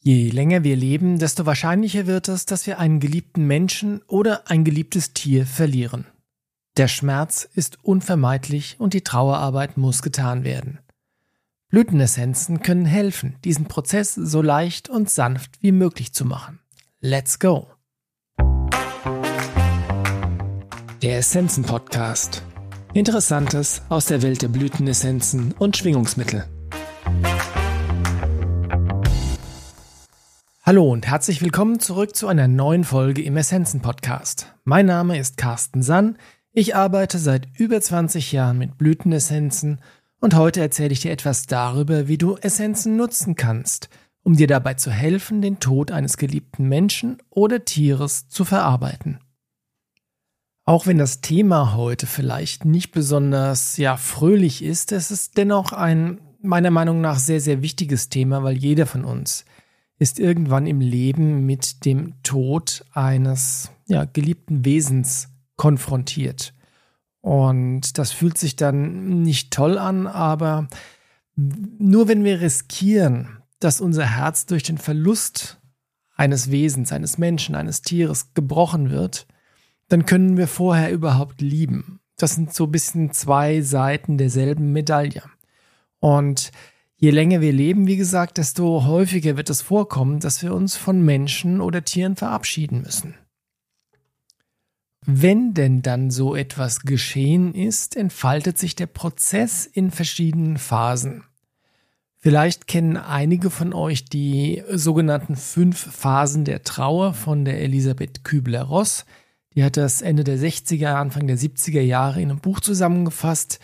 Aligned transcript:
Je 0.00 0.30
länger 0.30 0.62
wir 0.62 0.76
leben, 0.76 1.18
desto 1.18 1.44
wahrscheinlicher 1.44 2.06
wird 2.06 2.28
es, 2.28 2.46
dass 2.46 2.66
wir 2.66 2.78
einen 2.78 3.00
geliebten 3.00 3.46
Menschen 3.46 4.00
oder 4.06 4.48
ein 4.48 4.64
geliebtes 4.64 5.12
Tier 5.12 5.44
verlieren. 5.44 6.06
Der 6.76 6.86
Schmerz 6.86 7.48
ist 7.54 7.78
unvermeidlich 7.82 8.76
und 8.78 8.94
die 8.94 9.02
Trauerarbeit 9.02 9.76
muss 9.76 10.02
getan 10.02 10.44
werden. 10.44 10.78
Blütenessenzen 11.70 12.62
können 12.62 12.86
helfen, 12.86 13.36
diesen 13.44 13.66
Prozess 13.66 14.14
so 14.14 14.40
leicht 14.40 14.88
und 14.88 15.10
sanft 15.10 15.60
wie 15.60 15.72
möglich 15.72 16.14
zu 16.14 16.24
machen. 16.24 16.60
Let's 17.00 17.38
go! 17.38 17.66
Der 21.02 21.18
Essenzen 21.18 21.64
Podcast. 21.64 22.42
Interessantes 22.94 23.82
aus 23.88 24.06
der 24.06 24.22
Welt 24.22 24.42
der 24.42 24.48
Blütenessenzen 24.48 25.52
und 25.58 25.76
Schwingungsmittel. 25.76 26.44
Hallo 30.68 30.92
und 30.92 31.06
herzlich 31.06 31.40
willkommen 31.40 31.80
zurück 31.80 32.14
zu 32.14 32.28
einer 32.28 32.46
neuen 32.46 32.84
Folge 32.84 33.22
im 33.22 33.38
Essenzen 33.38 33.80
Podcast. 33.80 34.54
Mein 34.64 34.84
Name 34.84 35.18
ist 35.18 35.38
Carsten 35.38 35.82
Sann. 35.82 36.18
Ich 36.52 36.76
arbeite 36.76 37.16
seit 37.16 37.48
über 37.56 37.80
20 37.80 38.32
Jahren 38.32 38.58
mit 38.58 38.76
Blütenessenzen 38.76 39.80
und 40.20 40.36
heute 40.36 40.60
erzähle 40.60 40.92
ich 40.92 41.00
dir 41.00 41.10
etwas 41.10 41.46
darüber, 41.46 42.06
wie 42.06 42.18
du 42.18 42.36
Essenzen 42.36 42.98
nutzen 42.98 43.34
kannst, 43.34 43.88
um 44.22 44.36
dir 44.36 44.46
dabei 44.46 44.74
zu 44.74 44.90
helfen, 44.90 45.40
den 45.40 45.58
Tod 45.58 45.90
eines 45.90 46.18
geliebten 46.18 46.68
Menschen 46.68 47.16
oder 47.30 47.64
Tieres 47.64 48.28
zu 48.28 48.44
verarbeiten. 48.44 49.20
Auch 50.66 50.86
wenn 50.86 50.98
das 50.98 51.22
Thema 51.22 51.76
heute 51.76 52.06
vielleicht 52.06 52.66
nicht 52.66 52.92
besonders 52.92 53.78
ja 53.78 53.96
fröhlich 53.96 54.62
ist, 54.62 54.92
es 54.92 55.10
ist 55.10 55.38
dennoch 55.38 55.72
ein 55.72 56.20
meiner 56.42 56.70
Meinung 56.70 57.00
nach 57.00 57.18
sehr 57.18 57.40
sehr 57.40 57.62
wichtiges 57.62 58.10
Thema, 58.10 58.42
weil 58.42 58.58
jeder 58.58 58.84
von 58.84 59.06
uns 59.06 59.46
ist 59.98 60.18
irgendwann 60.20 60.66
im 60.66 60.80
Leben 60.80 61.44
mit 61.44 61.84
dem 61.84 62.22
Tod 62.22 62.84
eines 62.92 63.70
ja, 63.86 64.04
geliebten 64.04 64.64
Wesens 64.64 65.28
konfrontiert. 65.56 66.54
Und 67.20 67.98
das 67.98 68.12
fühlt 68.12 68.38
sich 68.38 68.56
dann 68.56 69.22
nicht 69.22 69.52
toll 69.52 69.76
an, 69.76 70.06
aber 70.06 70.68
nur 71.34 72.08
wenn 72.08 72.24
wir 72.24 72.40
riskieren, 72.40 73.42
dass 73.58 73.80
unser 73.80 74.06
Herz 74.06 74.46
durch 74.46 74.62
den 74.62 74.78
Verlust 74.78 75.60
eines 76.14 76.50
Wesens, 76.50 76.92
eines 76.92 77.18
Menschen, 77.18 77.54
eines 77.54 77.82
Tieres 77.82 78.34
gebrochen 78.34 78.90
wird, 78.90 79.26
dann 79.88 80.06
können 80.06 80.36
wir 80.36 80.46
vorher 80.48 80.92
überhaupt 80.92 81.40
lieben. 81.40 82.00
Das 82.16 82.34
sind 82.34 82.52
so 82.52 82.64
ein 82.64 82.72
bisschen 82.72 83.12
zwei 83.12 83.62
Seiten 83.62 84.18
derselben 84.18 84.72
Medaille. 84.72 85.22
Und 86.00 86.50
Je 87.00 87.10
länger 87.10 87.40
wir 87.40 87.52
leben, 87.52 87.86
wie 87.86 87.96
gesagt, 87.96 88.38
desto 88.38 88.84
häufiger 88.84 89.36
wird 89.36 89.50
es 89.50 89.62
vorkommen, 89.62 90.18
dass 90.18 90.42
wir 90.42 90.52
uns 90.52 90.76
von 90.76 91.00
Menschen 91.00 91.60
oder 91.60 91.84
Tieren 91.84 92.16
verabschieden 92.16 92.82
müssen. 92.82 93.14
Wenn 95.06 95.54
denn 95.54 95.80
dann 95.80 96.10
so 96.10 96.34
etwas 96.34 96.80
geschehen 96.80 97.54
ist, 97.54 97.96
entfaltet 97.96 98.58
sich 98.58 98.74
der 98.74 98.88
Prozess 98.88 99.64
in 99.64 99.92
verschiedenen 99.92 100.58
Phasen. 100.58 101.22
Vielleicht 102.18 102.66
kennen 102.66 102.96
einige 102.96 103.48
von 103.48 103.72
euch 103.72 104.04
die 104.06 104.64
sogenannten 104.68 105.36
fünf 105.36 105.78
Phasen 105.78 106.44
der 106.44 106.64
Trauer 106.64 107.14
von 107.14 107.44
der 107.44 107.60
Elisabeth 107.60 108.24
Kübler-Ross. 108.24 109.06
Die 109.54 109.62
hat 109.62 109.76
das 109.76 110.02
Ende 110.02 110.24
der 110.24 110.36
60er, 110.36 110.94
Anfang 110.94 111.28
der 111.28 111.38
70er 111.38 111.80
Jahre 111.80 112.20
in 112.20 112.30
einem 112.30 112.40
Buch 112.40 112.58
zusammengefasst. 112.58 113.60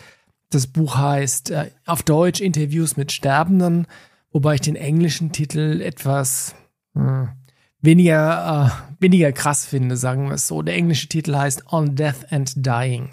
Das 0.49 0.67
Buch 0.67 0.97
heißt 0.97 1.51
äh, 1.51 1.71
auf 1.85 2.03
Deutsch 2.03 2.41
Interviews 2.41 2.97
mit 2.97 3.11
Sterbenden, 3.11 3.87
wobei 4.31 4.55
ich 4.55 4.61
den 4.61 4.75
englischen 4.75 5.31
Titel 5.31 5.81
etwas 5.81 6.55
äh, 6.95 7.25
weniger, 7.81 8.71
äh, 8.97 9.01
weniger 9.01 9.31
krass 9.31 9.65
finde, 9.65 9.97
sagen 9.97 10.27
wir 10.27 10.35
es 10.35 10.47
so. 10.47 10.61
Der 10.61 10.75
englische 10.75 11.07
Titel 11.07 11.35
heißt 11.35 11.71
On 11.71 11.95
Death 11.95 12.31
and 12.31 12.65
Dying. 12.65 13.09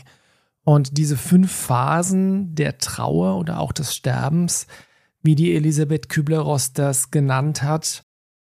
Und 0.65 0.97
diese 0.99 1.17
fünf 1.17 1.51
Phasen 1.51 2.55
der 2.55 2.79
Trauer 2.79 3.37
oder 3.39 3.59
auch 3.61 3.73
des 3.73 3.95
Sterbens, 3.95 4.67
wie 5.23 5.35
die 5.35 5.55
Elisabeth 5.55 6.09
Kübler-Ross 6.09 6.73
das 6.73 7.11
genannt 7.11 7.63
hat, 7.63 8.05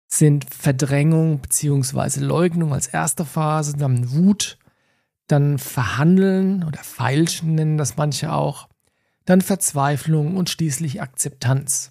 sind 0.06 0.44
Verdrängung 0.44 1.41
bzw. 1.41 2.20
Leugnung 2.20 2.72
als 2.72 2.86
erste 2.86 3.25
Phase, 3.25 3.76
dann 3.76 4.12
Wut, 4.12 4.59
dann 5.26 5.59
Verhandeln 5.59 6.62
oder 6.64 6.80
Feilschen 6.80 7.54
nennen 7.54 7.78
das 7.78 7.97
manche 7.97 8.32
auch, 8.32 8.69
dann 9.24 9.40
Verzweiflung 9.40 10.36
und 10.36 10.50
schließlich 10.50 11.00
Akzeptanz. 11.00 11.90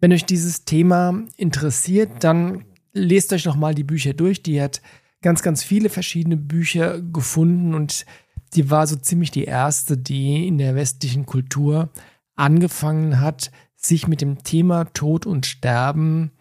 Wenn 0.00 0.12
euch 0.12 0.24
dieses 0.24 0.64
Thema 0.64 1.22
interessiert, 1.36 2.24
dann 2.24 2.64
lest 2.92 3.32
euch 3.32 3.44
noch 3.44 3.56
mal 3.56 3.74
die 3.74 3.84
Bücher 3.84 4.14
durch. 4.14 4.42
Die 4.42 4.60
hat 4.60 4.80
ganz, 5.22 5.42
ganz 5.42 5.62
viele 5.62 5.88
verschiedene 5.88 6.36
Bücher 6.36 7.00
gefunden 7.00 7.74
und 7.74 8.06
die 8.54 8.70
war 8.70 8.86
so 8.86 8.96
ziemlich 8.96 9.30
die 9.30 9.44
erste, 9.44 9.96
die 9.96 10.46
in 10.46 10.58
der 10.58 10.74
westlichen 10.74 11.26
Kultur 11.26 11.90
angefangen 12.34 13.20
hat, 13.20 13.50
sich 13.76 14.08
mit 14.08 14.20
dem 14.20 14.42
Thema 14.42 14.84
Tod 14.92 15.26
und 15.26 15.46
Sterben 15.46 16.32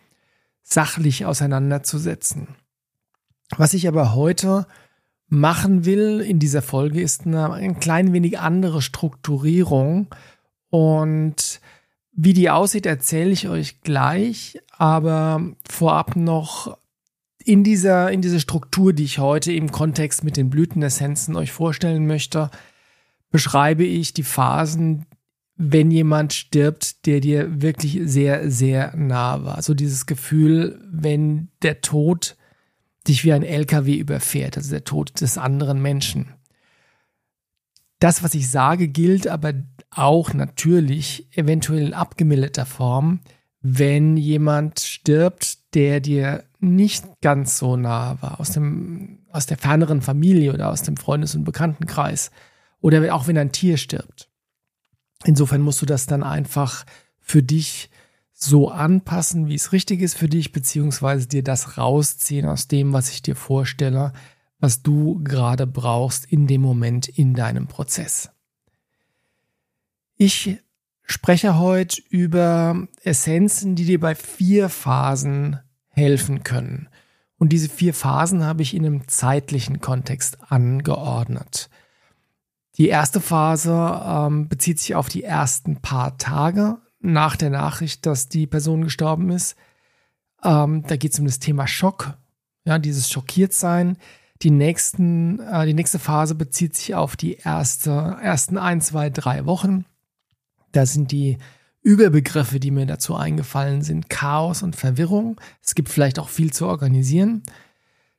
sachlich 0.63 1.25
auseinanderzusetzen. 1.25 2.55
Was 3.57 3.73
ich 3.73 3.87
aber 3.87 4.13
heute 4.13 4.67
machen 5.29 5.85
will 5.85 6.19
in 6.19 6.39
dieser 6.39 6.61
Folge, 6.61 7.01
ist 7.01 7.25
eine 7.25 7.51
ein 7.53 7.79
klein 7.79 8.13
wenig 8.13 8.39
andere 8.39 8.81
Strukturierung. 8.81 10.07
Und 10.69 11.61
wie 12.11 12.33
die 12.33 12.49
aussieht, 12.49 12.85
erzähle 12.85 13.31
ich 13.31 13.47
euch 13.47 13.81
gleich. 13.81 14.59
Aber 14.77 15.41
vorab 15.69 16.15
noch 16.15 16.77
in 17.43 17.63
dieser, 17.63 18.11
in 18.11 18.21
dieser 18.21 18.39
Struktur, 18.39 18.93
die 18.93 19.05
ich 19.05 19.19
heute 19.19 19.53
im 19.53 19.71
Kontext 19.71 20.23
mit 20.23 20.35
den 20.37 20.49
Blütenessenzen 20.49 21.35
euch 21.35 21.51
vorstellen 21.51 22.07
möchte, 22.07 22.49
beschreibe 23.31 23.83
ich 23.83 24.13
die 24.13 24.23
Phasen, 24.23 25.05
wenn 25.55 25.91
jemand 25.91 26.33
stirbt, 26.33 27.05
der 27.05 27.19
dir 27.19 27.61
wirklich 27.61 27.99
sehr, 28.03 28.49
sehr 28.49 28.95
nah 28.95 29.43
war. 29.43 29.55
Also 29.55 29.73
dieses 29.73 30.05
Gefühl, 30.05 30.81
wenn 30.89 31.49
der 31.61 31.81
Tod 31.81 32.37
dich 33.09 33.23
wie 33.23 33.33
ein 33.33 33.43
LKW 33.43 33.95
überfährt, 33.95 34.57
also 34.57 34.69
der 34.71 34.83
Tod 34.83 35.19
des 35.21 35.37
anderen 35.37 35.81
Menschen. 35.81 36.33
Das, 37.99 38.23
was 38.23 38.33
ich 38.33 38.49
sage, 38.49 38.87
gilt 38.87 39.27
aber 39.27 39.53
auch 39.91 40.33
natürlich 40.33 41.27
eventuell 41.35 41.87
in 41.87 41.93
abgemilderter 41.93 42.65
Form, 42.65 43.19
wenn 43.61 44.15
jemand 44.15 44.79
stirbt, 44.79 45.73
der 45.73 45.99
dir 45.99 46.45
nicht 46.59 47.05
ganz 47.21 47.57
so 47.57 47.75
nah 47.75 48.21
war, 48.21 48.39
aus, 48.39 48.51
dem, 48.51 49.19
aus 49.31 49.45
der 49.45 49.57
ferneren 49.57 50.01
Familie 50.01 50.53
oder 50.53 50.69
aus 50.69 50.81
dem 50.81 50.97
Freundes- 50.97 51.35
und 51.35 51.43
Bekanntenkreis 51.43 52.31
oder 52.79 53.13
auch 53.13 53.27
wenn 53.27 53.37
ein 53.37 53.51
Tier 53.51 53.77
stirbt. 53.77 54.29
Insofern 55.25 55.61
musst 55.61 55.81
du 55.81 55.85
das 55.85 56.05
dann 56.05 56.23
einfach 56.23 56.85
für 57.19 57.43
dich 57.43 57.88
so 58.41 58.69
anpassen, 58.69 59.47
wie 59.47 59.55
es 59.55 59.73
richtig 59.73 60.01
ist 60.01 60.17
für 60.17 60.29
dich, 60.29 60.53
beziehungsweise 60.53 61.27
dir 61.27 61.43
das 61.43 61.77
rausziehen 61.77 62.45
aus 62.45 62.69
dem, 62.69 62.93
was 62.93 63.09
ich 63.09 63.21
dir 63.21 63.35
vorstelle, 63.35 64.13
was 64.59 64.81
du 64.81 65.21
gerade 65.23 65.67
brauchst 65.67 66.25
in 66.25 66.47
dem 66.47 66.61
Moment 66.61 67.09
in 67.09 67.33
deinem 67.33 67.67
Prozess. 67.67 68.29
Ich 70.15 70.57
spreche 71.03 71.59
heute 71.59 72.01
über 72.09 72.87
Essenzen, 73.03 73.75
die 73.75 73.85
dir 73.85 73.99
bei 73.99 74.15
vier 74.15 74.69
Phasen 74.69 75.59
helfen 75.89 76.43
können. 76.43 76.87
Und 77.37 77.49
diese 77.49 77.67
vier 77.67 77.93
Phasen 77.93 78.45
habe 78.45 78.61
ich 78.61 78.73
in 78.73 78.85
einem 78.85 79.07
zeitlichen 79.09 79.81
Kontext 79.81 80.37
angeordnet. 80.49 81.69
Die 82.77 82.87
erste 82.87 83.19
Phase 83.19 84.01
ähm, 84.05 84.47
bezieht 84.47 84.79
sich 84.79 84.95
auf 84.95 85.09
die 85.09 85.23
ersten 85.23 85.81
paar 85.81 86.17
Tage 86.17 86.77
nach 86.99 87.35
der 87.35 87.49
Nachricht, 87.49 88.05
dass 88.05 88.29
die 88.29 88.47
Person 88.47 88.83
gestorben 88.83 89.29
ist. 89.29 89.55
Ähm, 90.43 90.83
da 90.87 90.95
geht 90.95 91.13
es 91.13 91.19
um 91.19 91.25
das 91.25 91.39
Thema 91.39 91.67
Schock, 91.67 92.17
ja, 92.65 92.79
dieses 92.79 93.09
Schockiertsein. 93.09 93.97
Die, 94.41 94.51
nächsten, 94.51 95.39
äh, 95.39 95.65
die 95.65 95.73
nächste 95.73 95.99
Phase 95.99 96.35
bezieht 96.35 96.75
sich 96.75 96.95
auf 96.95 97.15
die 97.15 97.35
erste, 97.35 98.17
ersten 98.21 98.57
ein, 98.57 98.81
zwei, 98.81 99.09
drei 99.09 99.45
Wochen. 99.45 99.85
Da 100.71 100.85
sind 100.85 101.11
die 101.11 101.37
Überbegriffe, 101.81 102.59
die 102.59 102.71
mir 102.71 102.85
dazu 102.85 103.15
eingefallen 103.15 103.81
sind, 103.81 104.09
Chaos 104.09 104.63
und 104.63 104.75
Verwirrung. 104.75 105.39
Es 105.63 105.75
gibt 105.75 105.89
vielleicht 105.89 106.19
auch 106.19 106.29
viel 106.29 106.51
zu 106.51 106.67
organisieren. 106.67 107.43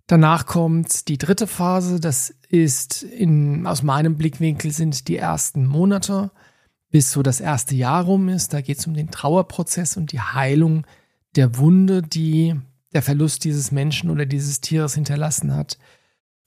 Danach 0.07 0.47
kommt 0.47 1.09
die 1.09 1.19
dritte 1.19 1.47
Phase, 1.47 2.01
das 2.01 2.35
ist 2.49 3.05
in, 3.05 3.67
aus 3.67 3.83
meinem 3.83 4.17
Blickwinkel 4.17 4.73
sind 4.73 5.07
die 5.07 5.17
ersten 5.17 5.67
Monate 5.67 6.33
bis 6.91 7.13
so 7.13 7.23
das 7.23 7.41
erste 7.41 7.75
Jahr 7.75 8.05
rum 8.05 8.29
ist. 8.29 8.53
Da 8.53 8.61
geht 8.61 8.79
es 8.79 8.87
um 8.87 8.95
den 8.95 9.11
Trauerprozess 9.11 9.97
und 9.97 10.13
die 10.13 10.21
Heilung 10.21 10.87
der 11.37 11.57
Wunde, 11.57 12.03
die 12.03 12.57
der 12.93 13.03
Verlust 13.03 13.45
dieses 13.45 13.71
Menschen 13.71 14.11
oder 14.11 14.27
dieses 14.27 14.61
Tieres 14.61 14.95
hinterlassen 14.95 15.55
hat. 15.55 15.79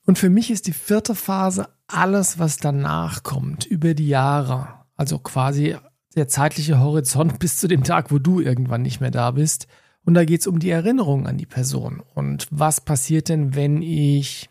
Und 0.06 0.18
für 0.18 0.28
mich 0.28 0.50
ist 0.50 0.66
die 0.66 0.72
vierte 0.72 1.14
Phase 1.14 1.68
alles, 1.86 2.38
was 2.38 2.58
danach 2.58 3.22
kommt, 3.22 3.64
über 3.64 3.94
die 3.94 4.08
Jahre. 4.08 4.68
Also 4.96 5.18
quasi 5.18 5.76
der 6.14 6.28
zeitliche 6.28 6.78
Horizont 6.78 7.38
bis 7.38 7.58
zu 7.58 7.68
dem 7.68 7.82
Tag, 7.82 8.10
wo 8.10 8.18
du 8.18 8.40
irgendwann 8.40 8.82
nicht 8.82 9.00
mehr 9.00 9.10
da 9.10 9.30
bist. 9.30 9.66
Und 10.04 10.14
da 10.14 10.24
geht 10.26 10.40
es 10.40 10.46
um 10.46 10.58
die 10.58 10.70
Erinnerung 10.70 11.26
an 11.26 11.38
die 11.38 11.46
Person. 11.46 12.02
Und 12.14 12.46
was 12.50 12.82
passiert 12.82 13.30
denn, 13.30 13.54
wenn 13.54 13.80
ich 13.80 14.50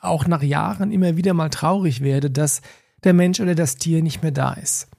auch 0.00 0.26
nach 0.26 0.42
Jahren 0.42 0.90
immer 0.90 1.16
wieder 1.16 1.34
mal 1.34 1.50
traurig 1.50 2.00
werde, 2.00 2.30
dass 2.30 2.60
der 3.04 3.12
Mensch 3.12 3.38
oder 3.38 3.54
das 3.54 3.76
Tier 3.76 4.02
nicht 4.02 4.22
mehr 4.22 4.32
da 4.32 4.54
ist? 4.54 4.89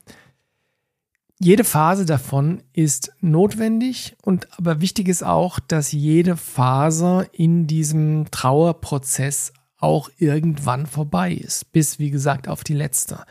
Jede 1.43 1.63
Phase 1.63 2.05
davon 2.05 2.61
ist 2.71 3.13
notwendig 3.19 4.15
und 4.21 4.47
aber 4.59 4.79
wichtig 4.79 5.07
ist 5.07 5.23
auch, 5.23 5.59
dass 5.59 5.91
jede 5.91 6.37
Phase 6.37 7.27
in 7.31 7.65
diesem 7.65 8.29
Trauerprozess 8.29 9.51
auch 9.79 10.11
irgendwann 10.19 10.85
vorbei 10.85 11.33
ist, 11.33 11.71
bis 11.71 11.97
wie 11.97 12.11
gesagt 12.11 12.47
auf 12.47 12.63
die 12.63 12.75
letzte. 12.75 13.25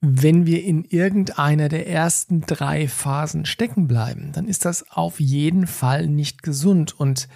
Wenn 0.00 0.46
wir 0.46 0.64
in 0.64 0.84
irgendeiner 0.84 1.68
der 1.68 1.88
ersten 1.88 2.40
drei 2.40 2.88
Phasen 2.88 3.44
stecken 3.44 3.86
bleiben, 3.86 4.32
dann 4.32 4.48
ist 4.48 4.64
das 4.64 4.90
auf 4.90 5.20
jeden 5.20 5.66
Fall 5.66 6.06
nicht 6.06 6.42
gesund 6.42 6.98
und 6.98 7.28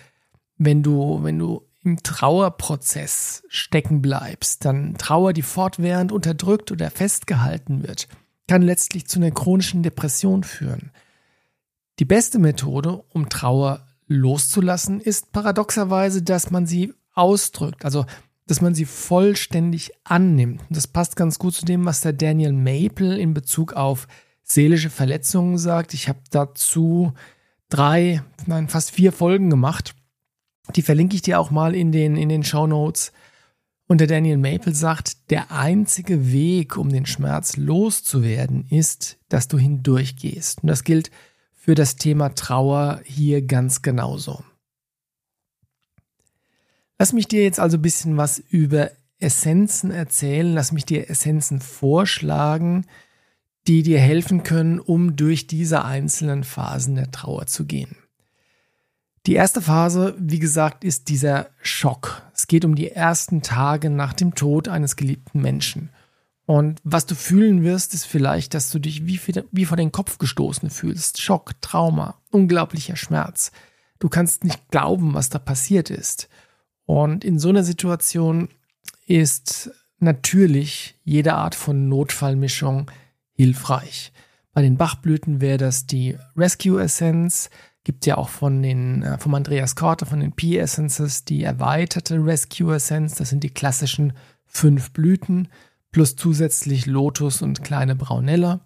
wenn 0.57 0.83
du, 0.83 1.23
wenn 1.23 1.39
du 1.39 1.61
im 1.83 2.03
Trauerprozess 2.03 3.43
stecken 3.49 4.01
bleibst, 4.01 4.65
dann 4.65 4.97
Trauer, 4.97 5.35
die 5.35 5.43
fortwährend 5.43 6.11
unterdrückt 6.11 6.73
oder 6.73 6.91
festgehalten 6.91 7.87
wird, 7.87 8.09
kann 8.49 8.63
letztlich 8.63 9.07
zu 9.07 9.19
einer 9.19 9.31
chronischen 9.31 9.83
Depression 9.83 10.45
führen. 10.45 10.91
Die 11.99 12.05
beste 12.05 12.39
Methode, 12.39 13.03
um 13.11 13.29
Trauer 13.29 13.87
loszulassen, 14.07 15.01
ist 15.01 15.33
paradoxerweise, 15.33 16.23
dass 16.23 16.51
man 16.51 16.67
sie 16.67 16.95
ausdrückt, 17.15 17.85
also 17.85 18.05
dass 18.47 18.61
man 18.61 18.75
sie 18.75 18.85
vollständig 18.85 19.91
annimmt. 20.05 20.61
Und 20.61 20.77
das 20.77 20.87
passt 20.87 21.17
ganz 21.17 21.39
gut 21.39 21.55
zu 21.55 21.65
dem, 21.65 21.85
was 21.85 22.03
der 22.03 22.13
Daniel 22.13 22.53
Maple 22.53 23.19
in 23.19 23.35
Bezug 23.35 23.73
auf 23.73 24.07
seelische 24.45 24.91
Verletzungen 24.91 25.59
sagt. 25.59 25.95
Ich 25.95 26.09
habe 26.09 26.21
dazu 26.31 27.13
drei, 27.69 28.23
nein, 28.47 28.69
fast 28.69 28.93
vier 28.93 29.11
Folgen 29.11 29.51
gemacht. 29.51 29.95
Die 30.77 30.83
verlinke 30.83 31.17
ich 31.17 31.23
dir 31.23 31.41
auch 31.41 31.51
mal 31.51 31.75
in 31.75 31.91
den, 31.91 32.17
in 32.17 32.29
den 32.29 32.45
Show 32.45 32.67
Notes. 32.67 33.13
Und 33.89 33.99
der 34.01 34.09
Daniel 34.09 34.37
Maple 34.37 34.75
sagt, 34.75 35.31
der 35.31 35.53
einzige 35.53 36.33
Weg, 36.33 36.77
um 36.77 36.89
den 36.89 37.07
Schmerz 37.07 37.57
loszuwerden, 37.57 38.67
ist, 38.69 39.19
dass 39.29 39.47
du 39.47 39.59
hindurchgehst. 39.59 40.63
Und 40.63 40.69
das 40.69 40.83
gilt 40.83 41.11
für 41.55 41.75
das 41.75 41.97
Thema 41.97 42.35
Trauer 42.35 43.01
hier 43.05 43.43
ganz 43.43 43.83
genauso. 43.83 44.43
Lass 46.99 47.13
mich 47.13 47.29
dir 47.29 47.43
jetzt 47.43 47.61
also 47.61 47.77
ein 47.77 47.83
bisschen 47.83 48.17
was 48.17 48.39
über 48.39 48.91
Essenzen 49.19 49.91
erzählen. 49.91 50.53
Lass 50.53 50.73
mich 50.73 50.85
dir 50.85 51.09
Essenzen 51.09 51.61
vorschlagen, 51.61 52.87
die 53.69 53.83
dir 53.83 54.01
helfen 54.01 54.43
können, 54.43 54.81
um 54.81 55.17
durch 55.17 55.47
diese 55.47 55.85
einzelnen 55.85 56.45
Phasen 56.45 56.97
der 56.97 57.11
Trauer 57.11 57.47
zu 57.47 57.67
gehen. 57.67 57.97
Die 59.27 59.35
erste 59.35 59.61
Phase, 59.61 60.15
wie 60.19 60.39
gesagt, 60.39 60.85
ist 60.85 61.09
dieser 61.09 61.49
Schock. 61.61 62.23
Es 62.33 62.47
geht 62.47 62.65
um 62.65 62.77
die 62.77 62.93
ersten 62.93 63.43
Tage 63.43 63.91
nach 63.91 64.13
dem 64.13 64.37
Tod 64.37 64.69
eines 64.69 64.95
geliebten 64.95 65.43
Menschen. 65.43 65.91
Und 66.45 66.81
was 66.85 67.07
du 67.07 67.17
fühlen 67.17 67.65
wirst, 67.65 67.93
ist 67.93 68.05
vielleicht, 68.05 68.55
dass 68.55 68.71
du 68.71 68.79
dich 68.79 69.05
wie, 69.05 69.65
vor 69.67 69.77
den 69.77 69.91
Kopf 69.91 70.19
gestoßen 70.19 70.71
fühlst. 70.71 71.21
Schock, 71.21 71.61
Trauma, 71.61 72.21
unglaublicher 72.31 72.95
Schmerz. 72.95 73.51
Du 73.99 74.09
kannst 74.09 74.45
nicht 74.45 74.71
glauben, 74.71 75.15
was 75.15 75.29
da 75.29 75.41
passiert 75.41 75.91
ist. 75.91 76.29
Und 76.85 77.25
in 77.25 77.41
so 77.41 77.49
einer 77.49 77.65
Situation 77.65 78.49
ist 79.07 79.73
natürlich 79.99 81.01
jede 81.03 81.35
Art 81.35 81.57
von 81.57 81.89
Notfallmischung 81.89 82.93
hilfreich. 83.33 84.13
Bei 84.53 84.63
den 84.63 84.77
Bachblüten 84.77 85.41
wäre 85.41 85.59
das 85.59 85.87
die 85.87 86.17
Rescue 86.37 86.81
Essence, 86.81 87.51
Gibt 87.87 88.05
ja 88.05 88.17
auch 88.19 88.31
von 88.31 88.65
den, 88.65 89.05
äh, 89.05 89.17
vom 89.17 89.33
Andreas 89.37 89.77
Korte, 89.77 90.07
von 90.07 90.19
den 90.19 90.33
P-Essences, 90.33 91.25
die 91.25 91.45
erweiterte 91.45 92.17
Rescue 92.17 92.75
Essence. 92.75 93.15
Das 93.15 93.31
sind 93.31 93.45
die 93.45 93.55
klassischen 93.55 94.13
fünf 94.45 94.91
Blüten 94.91 95.47
plus 95.93 96.17
zusätzlich 96.17 96.87
Lotus 96.87 97.43
und 97.43 97.63
kleine 97.63 97.95
Braunella. 97.95 98.59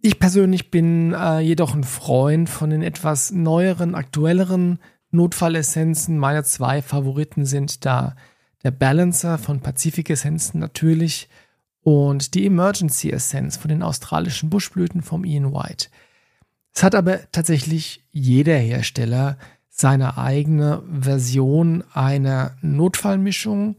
Ich 0.00 0.20
persönlich 0.20 0.70
bin 0.70 1.12
äh, 1.12 1.40
jedoch 1.40 1.74
ein 1.74 1.82
Freund 1.82 2.48
von 2.48 2.70
den 2.70 2.82
etwas 2.82 3.32
neueren, 3.32 3.96
aktuelleren 3.96 4.78
Notfallessenzen. 5.10 6.16
Meine 6.16 6.44
zwei 6.44 6.82
Favoriten 6.82 7.44
sind 7.46 7.84
da 7.84 8.14
der 8.62 8.70
Balancer 8.70 9.38
von 9.38 9.58
Pacific 9.58 10.08
Essenzen 10.08 10.60
natürlich 10.60 11.28
und 11.80 12.34
die 12.34 12.46
Emergency 12.46 13.10
Essence 13.10 13.56
von 13.56 13.70
den 13.70 13.82
australischen 13.82 14.50
Buschblüten 14.50 15.02
vom 15.02 15.24
Ian 15.24 15.52
White. 15.52 15.88
Es 16.74 16.82
hat 16.82 16.94
aber 16.94 17.30
tatsächlich 17.30 18.04
jeder 18.10 18.56
Hersteller 18.56 19.38
seine 19.68 20.18
eigene 20.18 20.82
Version 20.90 21.84
einer 21.92 22.56
Notfallmischung 22.62 23.76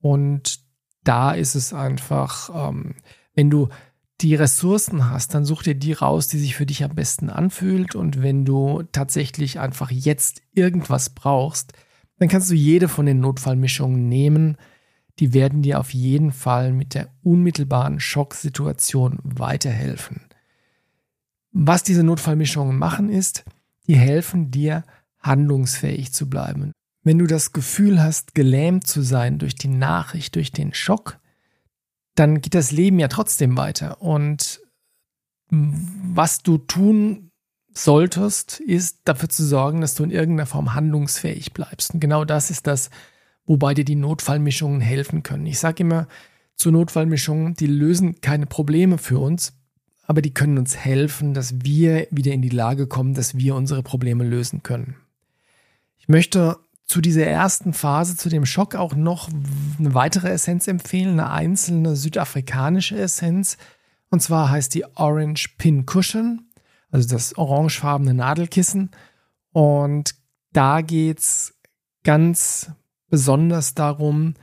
und 0.00 0.60
da 1.04 1.32
ist 1.32 1.54
es 1.54 1.72
einfach, 1.72 2.50
ähm, 2.70 2.96
wenn 3.34 3.50
du 3.50 3.68
die 4.20 4.34
Ressourcen 4.34 5.10
hast, 5.10 5.34
dann 5.34 5.44
such 5.44 5.62
dir 5.62 5.74
die 5.74 5.92
raus, 5.92 6.26
die 6.28 6.38
sich 6.38 6.56
für 6.56 6.66
dich 6.66 6.82
am 6.82 6.94
besten 6.94 7.30
anfühlt 7.30 7.94
und 7.94 8.22
wenn 8.22 8.44
du 8.44 8.82
tatsächlich 8.92 9.60
einfach 9.60 9.90
jetzt 9.90 10.42
irgendwas 10.52 11.10
brauchst, 11.10 11.72
dann 12.18 12.28
kannst 12.28 12.50
du 12.50 12.54
jede 12.54 12.88
von 12.88 13.06
den 13.06 13.20
Notfallmischungen 13.20 14.08
nehmen. 14.08 14.56
Die 15.18 15.34
werden 15.34 15.62
dir 15.62 15.78
auf 15.78 15.94
jeden 15.94 16.32
Fall 16.32 16.72
mit 16.72 16.94
der 16.94 17.08
unmittelbaren 17.22 18.00
Schocksituation 18.00 19.18
weiterhelfen. 19.22 20.27
Was 21.52 21.82
diese 21.82 22.02
Notfallmischungen 22.02 22.78
machen 22.78 23.08
ist, 23.10 23.44
die 23.86 23.96
helfen 23.96 24.50
dir, 24.50 24.84
handlungsfähig 25.20 26.12
zu 26.12 26.28
bleiben. 26.28 26.72
Wenn 27.02 27.18
du 27.18 27.26
das 27.26 27.52
Gefühl 27.52 28.02
hast, 28.02 28.34
gelähmt 28.34 28.86
zu 28.86 29.02
sein 29.02 29.38
durch 29.38 29.54
die 29.54 29.68
Nachricht, 29.68 30.36
durch 30.36 30.52
den 30.52 30.74
Schock, 30.74 31.18
dann 32.14 32.40
geht 32.40 32.54
das 32.54 32.70
Leben 32.70 32.98
ja 32.98 33.08
trotzdem 33.08 33.56
weiter. 33.56 34.02
Und 34.02 34.60
was 35.50 36.42
du 36.42 36.58
tun 36.58 37.30
solltest, 37.72 38.60
ist 38.60 39.00
dafür 39.04 39.28
zu 39.28 39.44
sorgen, 39.44 39.80
dass 39.80 39.94
du 39.94 40.04
in 40.04 40.10
irgendeiner 40.10 40.46
Form 40.46 40.74
handlungsfähig 40.74 41.52
bleibst. 41.52 41.94
Und 41.94 42.00
genau 42.00 42.24
das 42.24 42.50
ist 42.50 42.66
das, 42.66 42.90
wobei 43.46 43.74
dir 43.74 43.84
die 43.84 43.94
Notfallmischungen 43.94 44.80
helfen 44.80 45.22
können. 45.22 45.46
Ich 45.46 45.58
sage 45.58 45.82
immer 45.82 46.08
zu 46.56 46.70
Notfallmischungen, 46.70 47.54
die 47.54 47.66
lösen 47.66 48.20
keine 48.20 48.46
Probleme 48.46 48.98
für 48.98 49.18
uns, 49.18 49.57
aber 50.08 50.22
die 50.22 50.32
können 50.32 50.56
uns 50.56 50.74
helfen, 50.74 51.34
dass 51.34 51.62
wir 51.62 52.08
wieder 52.10 52.32
in 52.32 52.40
die 52.40 52.48
Lage 52.48 52.86
kommen, 52.86 53.12
dass 53.12 53.36
wir 53.36 53.54
unsere 53.54 53.82
Probleme 53.82 54.24
lösen 54.24 54.62
können. 54.62 54.96
Ich 55.98 56.08
möchte 56.08 56.56
zu 56.86 57.02
dieser 57.02 57.26
ersten 57.26 57.74
Phase, 57.74 58.16
zu 58.16 58.30
dem 58.30 58.46
Schock 58.46 58.74
auch 58.74 58.94
noch 58.94 59.28
eine 59.78 59.92
weitere 59.92 60.30
Essenz 60.30 60.66
empfehlen, 60.66 61.20
eine 61.20 61.30
einzelne 61.30 61.94
südafrikanische 61.94 62.98
Essenz. 62.98 63.58
Und 64.08 64.22
zwar 64.22 64.48
heißt 64.50 64.74
die 64.74 64.86
Orange 64.96 65.50
Pin 65.58 65.84
Cushion, 65.84 66.48
also 66.90 67.06
das 67.06 67.36
orangefarbene 67.36 68.14
Nadelkissen. 68.14 68.90
Und 69.52 70.14
da 70.54 70.80
geht 70.80 71.18
es 71.18 71.54
ganz 72.02 72.72
besonders 73.10 73.74
darum, 73.74 74.34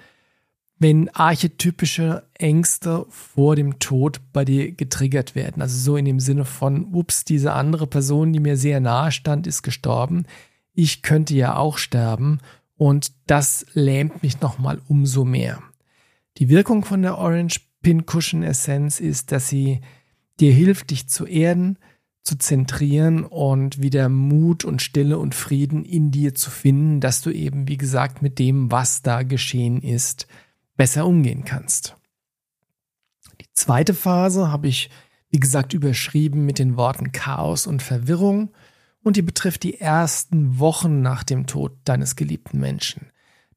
wenn 0.77 1.09
archetypische 1.09 2.23
Ängste 2.33 3.05
vor 3.09 3.55
dem 3.55 3.79
Tod 3.79 4.19
bei 4.33 4.43
dir 4.43 4.71
getriggert 4.71 5.35
werden. 5.35 5.61
Also 5.61 5.77
so 5.77 5.97
in 5.97 6.05
dem 6.05 6.19
Sinne 6.19 6.43
von, 6.43 6.93
ups, 6.93 7.23
diese 7.23 7.53
andere 7.53 7.87
Person, 7.87 8.33
die 8.33 8.39
mir 8.39 8.57
sehr 8.57 8.79
nahe 8.81 9.11
stand, 9.11 9.47
ist 9.47 9.63
gestorben. 9.63 10.25
Ich 10.73 11.01
könnte 11.01 11.33
ja 11.33 11.55
auch 11.55 11.77
sterben 11.77 12.39
und 12.77 13.13
das 13.27 13.65
lähmt 13.73 14.21
mich 14.21 14.41
nochmal 14.41 14.81
umso 14.87 15.23
mehr. 15.23 15.61
Die 16.37 16.49
Wirkung 16.49 16.83
von 16.83 17.01
der 17.01 17.17
Orange 17.17 17.61
Pincushion 17.81 18.43
Essenz 18.43 18.99
ist, 18.99 19.31
dass 19.31 19.47
sie 19.47 19.79
dir 20.41 20.51
hilft, 20.51 20.89
dich 20.89 21.07
zu 21.07 21.25
erden, 21.25 21.77
zu 22.23 22.37
zentrieren 22.37 23.23
und 23.23 23.81
wieder 23.81 24.09
Mut 24.09 24.65
und 24.65 24.81
Stille 24.81 25.17
und 25.19 25.35
Frieden 25.35 25.85
in 25.85 26.11
dir 26.11 26.35
zu 26.35 26.49
finden, 26.49 26.99
dass 26.99 27.21
du 27.21 27.29
eben, 27.29 27.67
wie 27.69 27.77
gesagt, 27.77 28.21
mit 28.21 28.39
dem, 28.39 28.71
was 28.71 29.03
da 29.03 29.23
geschehen 29.23 29.81
ist, 29.81 30.27
besser 30.75 31.05
umgehen 31.05 31.45
kannst. 31.45 31.95
Die 33.41 33.47
zweite 33.53 33.93
Phase 33.93 34.51
habe 34.51 34.67
ich, 34.67 34.89
wie 35.29 35.39
gesagt, 35.39 35.73
überschrieben 35.73 36.45
mit 36.45 36.59
den 36.59 36.77
Worten 36.77 37.11
Chaos 37.11 37.67
und 37.67 37.81
Verwirrung 37.81 38.51
und 39.03 39.17
die 39.17 39.21
betrifft 39.21 39.63
die 39.63 39.79
ersten 39.79 40.59
Wochen 40.59 41.01
nach 41.01 41.23
dem 41.23 41.47
Tod 41.47 41.77
deines 41.85 42.15
geliebten 42.15 42.59
Menschen. 42.59 43.11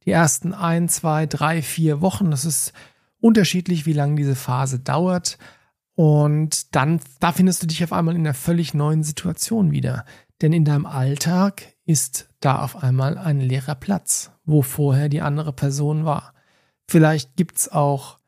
Die 0.04 0.10
ersten 0.10 0.54
ein, 0.54 0.88
zwei, 0.88 1.26
drei, 1.26 1.62
vier 1.62 2.00
Wochen, 2.00 2.30
das 2.30 2.44
ist 2.44 2.72
unterschiedlich, 3.20 3.87
wie 3.87 3.92
lange 3.92 4.16
diese 4.16 4.37
Phase 4.37 4.78
dauert. 4.78 5.38
Und 5.94 6.75
dann, 6.76 7.00
da 7.20 7.32
findest 7.32 7.62
du 7.62 7.66
dich 7.66 7.82
auf 7.82 7.92
einmal 7.92 8.14
in 8.14 8.22
einer 8.22 8.34
völlig 8.34 8.75
neuen 8.75 9.02
Situation 9.02 9.72
wieder. 9.72 10.04
Denn 10.40 10.52
in 10.52 10.64
deinem 10.64 10.87
Alltag 10.87 11.75
ist 11.84 12.28
da 12.40 12.62
auf 12.62 12.82
einmal 12.82 13.18
ein 13.18 13.40
leerer 13.40 13.75
Platz, 13.75 14.30
wo 14.44 14.62
vorher 14.62 15.08
die 15.08 15.20
andere 15.20 15.52
Person 15.52 16.04
war. 16.04 16.32
Vielleicht 16.88 17.37
gibt 17.37 17.59
es 17.59 17.71
auch 17.71 18.18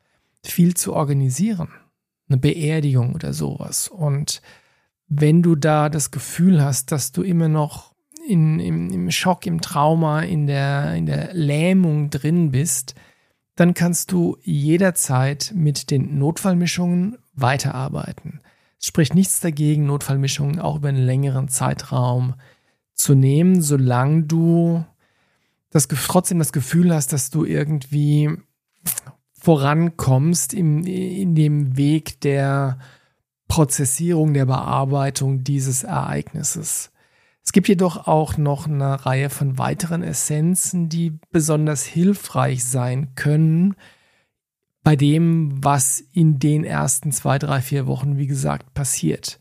viel 0.45 0.75
zu 0.75 0.93
organisieren, 0.93 1.69
eine 2.29 2.38
Beerdigung 2.38 3.14
oder 3.14 3.33
sowas. 3.33 3.88
Und 3.88 4.43
wenn 5.09 5.43
du 5.43 5.57
da 5.57 5.88
das 5.88 6.11
Gefühl 6.11 6.62
hast, 6.62 6.93
dass 6.93 7.12
du 7.12 7.23
immer 7.23 7.49
noch 7.49 7.95
in, 8.26 8.61
im, 8.61 8.90
im 8.90 9.11
Schock, 9.11 9.47
im 9.47 9.61
Trauma, 9.61 10.21
in 10.21 10.47
der, 10.47 10.95
in 10.95 11.07
der 11.07 11.33
Lähmung 11.33 12.11
drin 12.11 12.50
bist, 12.50 12.95
dann 13.57 13.75
kannst 13.75 14.12
du 14.12 14.37
jederzeit 14.43 15.52
mit 15.55 15.90
den 15.90 16.19
Notfallmischungen 16.19 17.19
weiterarbeiten. 17.35 18.40
Es 18.79 18.87
spricht 18.87 19.14
nichts 19.14 19.40
dagegen, 19.40 19.87
Notfallmischungen 19.87 20.59
auch 20.59 20.76
über 20.76 20.88
einen 20.88 21.05
längeren 21.05 21.49
Zeitraum 21.49 22.35
zu 22.95 23.14
nehmen, 23.14 23.61
solange 23.61 24.23
du 24.25 24.85
das, 25.71 25.88
trotzdem 25.88 26.38
das 26.38 26.52
Gefühl 26.52 26.95
hast, 26.95 27.12
dass 27.12 27.31
du 27.31 27.45
irgendwie 27.45 28.31
vorankommst 29.32 30.54
im, 30.54 30.84
in 30.84 31.34
dem 31.34 31.76
Weg 31.76 32.20
der 32.20 32.78
Prozessierung, 33.49 34.34
der 34.34 34.46
Bearbeitung 34.46 35.42
dieses 35.42 35.82
Ereignisses. 35.82 36.92
Es 37.42 37.52
gibt 37.52 37.68
jedoch 37.68 38.06
auch 38.06 38.37
noch 38.37 38.66
eine 38.66 39.04
Reihe 39.06 39.30
von 39.30 39.58
weiteren 39.58 40.02
Essenzen, 40.02 40.88
die 40.88 41.18
besonders 41.32 41.84
hilfreich 41.84 42.64
sein 42.64 43.14
können 43.14 43.75
bei 44.82 44.96
dem, 44.96 45.62
was 45.62 46.00
in 46.12 46.38
den 46.38 46.64
ersten 46.64 47.12
zwei, 47.12 47.38
drei, 47.38 47.60
vier 47.60 47.87
Wochen, 47.87 48.16
wie 48.18 48.26
gesagt, 48.26 48.72
passiert. 48.72 49.40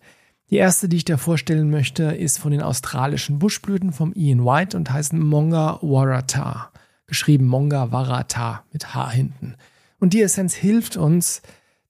Die 0.49 0.57
erste, 0.57 0.89
die 0.89 0.97
ich 0.97 1.05
dir 1.05 1.17
vorstellen 1.17 1.69
möchte, 1.69 2.03
ist 2.03 2.39
von 2.39 2.51
den 2.51 2.61
australischen 2.61 3.37
Buschblüten 3.37 3.93
vom 3.93 4.13
Ian 4.13 4.43
White 4.43 4.75
und 4.75 4.91
heißen 4.91 5.19
Monga 5.19 5.77
Warata. 5.81 6.71
Geschrieben 7.09 7.45
Monga 7.45 7.91
Warata 7.91 8.63
mit 8.71 8.93
H 8.93 9.11
hinten. 9.11 9.55
Und 9.99 10.13
die 10.13 10.21
Essenz 10.21 10.53
hilft 10.53 10.95
uns, 10.95 11.41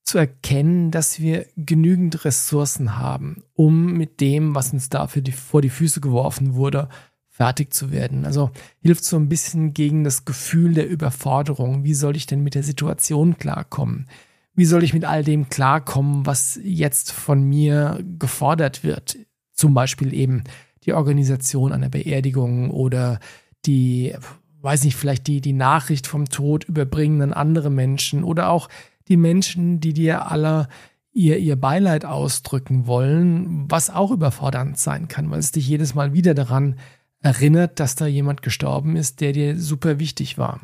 zu 0.10 0.18
erkennen, 0.18 0.90
dass 0.90 1.20
wir 1.20 1.46
genügend 1.56 2.26
Ressourcen 2.26 2.98
haben, 2.98 3.44
um 3.54 3.94
mit 3.94 4.22
dem, 4.22 4.56
was 4.56 4.74
uns 4.74 4.90
dafür 4.90 5.22
die, 5.22 5.32
vor 5.32 5.62
die 5.62 5.70
Füße 5.70 6.02
geworfen 6.02 6.56
wurde, 6.56 6.90
fertig 7.28 7.74
zu 7.74 7.92
werden. 7.92 8.26
Also 8.26 8.50
hilft 8.82 9.06
so 9.06 9.18
ein 9.18 9.30
bisschen 9.30 9.74
gegen 9.74 10.04
das 10.04 10.26
Gefühl 10.26 10.74
der 10.74 10.90
Überforderung. 10.90 11.84
Wie 11.84 11.94
soll 11.94 12.16
ich 12.16 12.26
denn 12.26 12.42
mit 12.42 12.56
der 12.56 12.64
Situation 12.64 13.38
klarkommen? 13.38 14.08
Wie 14.56 14.66
soll 14.66 14.84
ich 14.84 14.96
mit 14.96 15.06
all 15.06 15.24
dem 15.24 15.48
klarkommen, 15.48 16.26
was 16.26 16.60
jetzt 16.64 17.12
von 17.12 17.44
mir 17.44 18.04
gefordert 18.18 18.84
wird? 18.84 19.16
Zum 19.54 19.76
Beispiel 19.76 20.14
eben 20.14 20.44
die 20.86 20.94
Organisation 20.94 21.72
einer 21.72 21.90
Beerdigung 21.90 22.72
oder 22.72 23.20
die, 23.68 24.16
weiß 24.62 24.84
nicht, 24.84 24.96
vielleicht 24.96 25.28
die, 25.28 25.42
die 25.42 25.54
Nachricht 25.54 26.08
vom 26.08 26.30
Tod 26.30 26.64
überbringen 26.66 27.22
an 27.22 27.34
andere 27.34 27.70
Menschen 27.70 28.24
oder 28.24 28.50
auch 28.50 28.70
die 29.08 29.18
Menschen, 29.18 29.80
die 29.80 29.94
dir 29.94 30.32
alle 30.32 30.68
ihr, 31.12 31.38
ihr 31.38 31.56
Beileid 31.56 32.06
ausdrücken 32.06 32.88
wollen, 32.88 33.70
was 33.70 33.90
auch 33.90 34.12
überfordernd 34.12 34.78
sein 34.78 35.08
kann, 35.08 35.30
weil 35.32 35.40
es 35.40 35.52
dich 35.52 35.68
jedes 35.68 35.96
Mal 35.96 36.14
wieder 36.14 36.34
daran 36.34 36.80
erinnert, 37.22 37.80
dass 37.80 37.96
da 37.96 38.06
jemand 38.06 38.42
gestorben 38.42 38.96
ist, 38.96 39.20
der 39.22 39.34
dir 39.34 39.60
super 39.60 40.00
wichtig 40.00 40.38
war. 40.38 40.62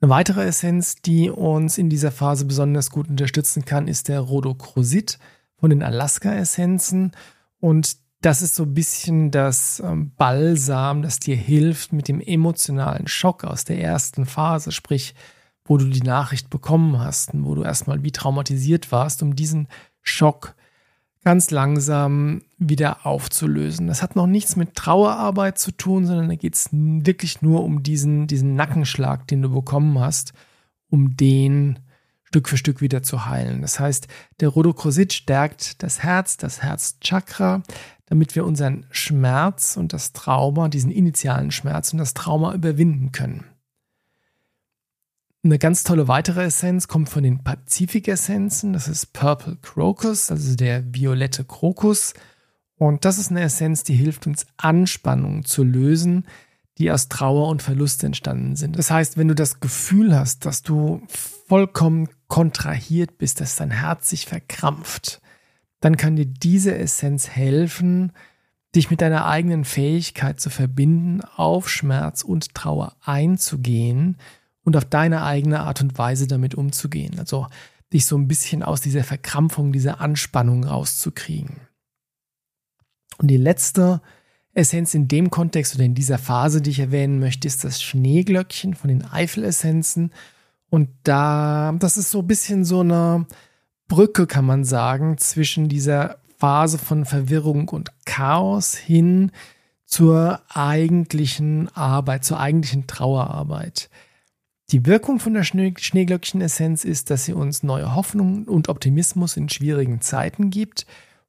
Eine 0.00 0.10
weitere 0.10 0.44
Essenz, 0.44 0.96
die 0.96 1.30
uns 1.30 1.78
in 1.78 1.88
dieser 1.88 2.12
Phase 2.12 2.44
besonders 2.44 2.90
gut 2.90 3.08
unterstützen 3.08 3.64
kann, 3.64 3.88
ist 3.88 4.08
der 4.08 4.20
Rhodocrosit 4.20 5.18
von 5.56 5.70
den 5.70 5.82
Alaska-Essenzen. 5.82 7.12
Und 7.58 7.96
das 8.24 8.40
ist 8.40 8.54
so 8.54 8.62
ein 8.62 8.72
bisschen 8.72 9.30
das 9.30 9.80
ähm, 9.84 10.12
Balsam, 10.16 11.02
das 11.02 11.20
dir 11.20 11.36
hilft 11.36 11.92
mit 11.92 12.08
dem 12.08 12.20
emotionalen 12.20 13.06
Schock 13.06 13.44
aus 13.44 13.64
der 13.64 13.80
ersten 13.80 14.24
Phase, 14.24 14.72
sprich 14.72 15.14
wo 15.66 15.76
du 15.78 15.86
die 15.86 16.02
Nachricht 16.02 16.50
bekommen 16.50 16.98
hast 16.98 17.34
und 17.34 17.44
wo 17.44 17.54
du 17.54 17.62
erstmal 17.62 18.02
wie 18.02 18.12
traumatisiert 18.12 18.92
warst, 18.92 19.22
um 19.22 19.34
diesen 19.34 19.68
Schock 20.02 20.54
ganz 21.22 21.50
langsam 21.50 22.42
wieder 22.58 23.06
aufzulösen. 23.06 23.86
Das 23.86 24.02
hat 24.02 24.14
noch 24.14 24.26
nichts 24.26 24.56
mit 24.56 24.74
Trauerarbeit 24.74 25.58
zu 25.58 25.70
tun, 25.72 26.06
sondern 26.06 26.28
da 26.28 26.34
geht 26.34 26.54
es 26.54 26.68
wirklich 26.70 27.40
nur 27.40 27.64
um 27.64 27.82
diesen, 27.82 28.26
diesen 28.26 28.56
Nackenschlag, 28.56 29.26
den 29.26 29.40
du 29.40 29.50
bekommen 29.50 29.98
hast, 29.98 30.34
um 30.90 31.16
den 31.16 31.78
Stück 32.34 32.48
für 32.48 32.56
Stück 32.56 32.80
wieder 32.80 33.02
zu 33.02 33.26
heilen. 33.26 33.62
Das 33.62 33.78
heißt, 33.78 34.08
der 34.40 34.48
Rhodocrosit 34.48 35.12
stärkt 35.12 35.82
das 35.82 36.02
Herz, 36.02 36.36
das 36.36 36.62
Herzchakra, 36.62 37.62
damit 38.06 38.34
wir 38.34 38.44
unseren 38.44 38.86
Schmerz 38.90 39.76
und 39.76 39.92
das 39.92 40.12
Trauma, 40.12 40.68
diesen 40.68 40.90
initialen 40.90 41.50
Schmerz 41.50 41.92
und 41.92 41.98
das 41.98 42.14
Trauma 42.14 42.54
überwinden 42.54 43.12
können. 43.12 43.44
Eine 45.44 45.58
ganz 45.58 45.84
tolle 45.84 46.08
weitere 46.08 46.44
Essenz 46.44 46.88
kommt 46.88 47.10
von 47.10 47.22
den 47.22 47.44
Pazifik-Essenzen. 47.44 48.72
Das 48.72 48.88
ist 48.88 49.12
Purple 49.12 49.58
Crocus, 49.60 50.30
also 50.30 50.56
der 50.56 50.82
violette 50.94 51.44
Krokus. 51.44 52.14
Und 52.76 53.04
das 53.04 53.18
ist 53.18 53.30
eine 53.30 53.42
Essenz, 53.42 53.84
die 53.84 53.94
hilft 53.94 54.26
uns, 54.26 54.46
Anspannungen 54.56 55.44
zu 55.44 55.62
lösen, 55.62 56.26
die 56.78 56.90
aus 56.90 57.08
Trauer 57.08 57.48
und 57.48 57.62
Verlust 57.62 58.02
entstanden 58.04 58.56
sind. 58.56 58.78
Das 58.78 58.90
heißt, 58.90 59.18
wenn 59.18 59.28
du 59.28 59.34
das 59.34 59.60
Gefühl 59.60 60.16
hast, 60.16 60.46
dass 60.46 60.62
du 60.62 61.02
vollkommen 61.46 62.08
kontrahiert 62.26 63.18
bist, 63.18 63.40
dass 63.40 63.56
dein 63.56 63.70
Herz 63.70 64.08
sich 64.08 64.26
verkrampft, 64.26 65.20
dann 65.84 65.98
kann 65.98 66.16
dir 66.16 66.24
diese 66.24 66.74
Essenz 66.74 67.28
helfen, 67.28 68.12
dich 68.74 68.90
mit 68.90 69.02
deiner 69.02 69.26
eigenen 69.26 69.66
Fähigkeit 69.66 70.40
zu 70.40 70.48
verbinden, 70.48 71.20
auf 71.36 71.68
Schmerz 71.68 72.22
und 72.22 72.54
Trauer 72.54 72.96
einzugehen 73.02 74.16
und 74.64 74.78
auf 74.78 74.86
deine 74.86 75.24
eigene 75.24 75.60
Art 75.60 75.82
und 75.82 75.98
Weise 75.98 76.26
damit 76.26 76.54
umzugehen. 76.54 77.18
Also 77.18 77.48
dich 77.92 78.06
so 78.06 78.16
ein 78.16 78.28
bisschen 78.28 78.62
aus 78.62 78.80
dieser 78.80 79.04
Verkrampfung, 79.04 79.72
dieser 79.72 80.00
Anspannung 80.00 80.64
rauszukriegen. 80.64 81.56
Und 83.18 83.28
die 83.28 83.36
letzte 83.36 84.00
Essenz 84.54 84.94
in 84.94 85.06
dem 85.06 85.28
Kontext 85.28 85.74
oder 85.74 85.84
in 85.84 85.94
dieser 85.94 86.16
Phase, 86.16 86.62
die 86.62 86.70
ich 86.70 86.80
erwähnen 86.80 87.18
möchte, 87.18 87.46
ist 87.46 87.62
das 87.62 87.82
Schneeglöckchen 87.82 88.72
von 88.72 88.88
den 88.88 89.04
Eifelessenzen. 89.04 90.14
Und 90.70 90.88
da, 91.02 91.74
das 91.78 91.98
ist 91.98 92.10
so 92.10 92.20
ein 92.20 92.26
bisschen 92.26 92.64
so 92.64 92.80
eine 92.80 93.26
Brücke, 93.94 94.26
kann 94.26 94.44
man 94.44 94.64
sagen, 94.64 95.18
zwischen 95.18 95.68
dieser 95.68 96.18
Phase 96.36 96.78
von 96.78 97.04
Verwirrung 97.04 97.68
und 97.68 97.92
Chaos 98.04 98.74
hin 98.74 99.30
zur 99.86 100.42
eigentlichen 100.48 101.68
Arbeit, 101.76 102.24
zur 102.24 102.40
eigentlichen 102.40 102.88
Trauerarbeit. 102.88 103.90
Die 104.72 104.84
Wirkung 104.84 105.20
von 105.20 105.34
der 105.34 105.44
Schneeglöckchenessenz 105.44 106.84
ist, 106.84 107.08
dass 107.08 107.24
sie 107.24 107.34
uns 107.34 107.62
neue 107.62 107.94
Hoffnung 107.94 108.46
und 108.46 108.68
Optimismus 108.68 109.36
in 109.36 109.48
schwierigen 109.48 110.00
Zeiten 110.00 110.50
gibt 110.50 110.86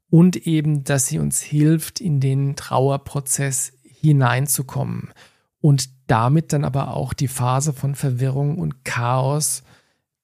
und 0.10 0.36
eben, 0.36 0.84
dass 0.84 1.06
sie 1.06 1.20
uns 1.20 1.42
hilft, 1.42 2.02
in 2.02 2.20
den 2.20 2.56
Trauerprozess 2.56 3.74
hineinzukommen 3.84 5.14
und 5.62 5.92
damit 6.08 6.52
dann 6.52 6.66
aber 6.66 6.96
auch 6.96 7.14
die 7.14 7.28
Phase 7.28 7.74
von 7.74 7.94
Verwirrung 7.94 8.58
und 8.58 8.84
Chaos 8.84 9.62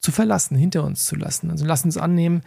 zu 0.01 0.12
verlassen, 0.12 0.58
hinter 0.58 0.84
uns 0.84 1.05
zu 1.05 1.15
lassen. 1.15 1.50
Also 1.51 1.65
lass 1.65 1.86
uns 1.86 1.98
annehmen, 1.98 2.41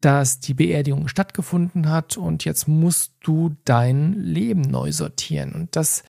dass 0.00 0.40
die 0.40 0.54
Beerdigung 0.54 1.08
stattgefunden 1.08 1.88
hat 1.88 2.16
und 2.16 2.44
jetzt 2.44 2.68
musst 2.68 3.14
du 3.22 3.56
dein 3.64 4.14
Leben 4.14 4.62
neu 4.62 4.92
sortieren. 4.92 5.52
Und 5.52 5.74
das 5.74 6.04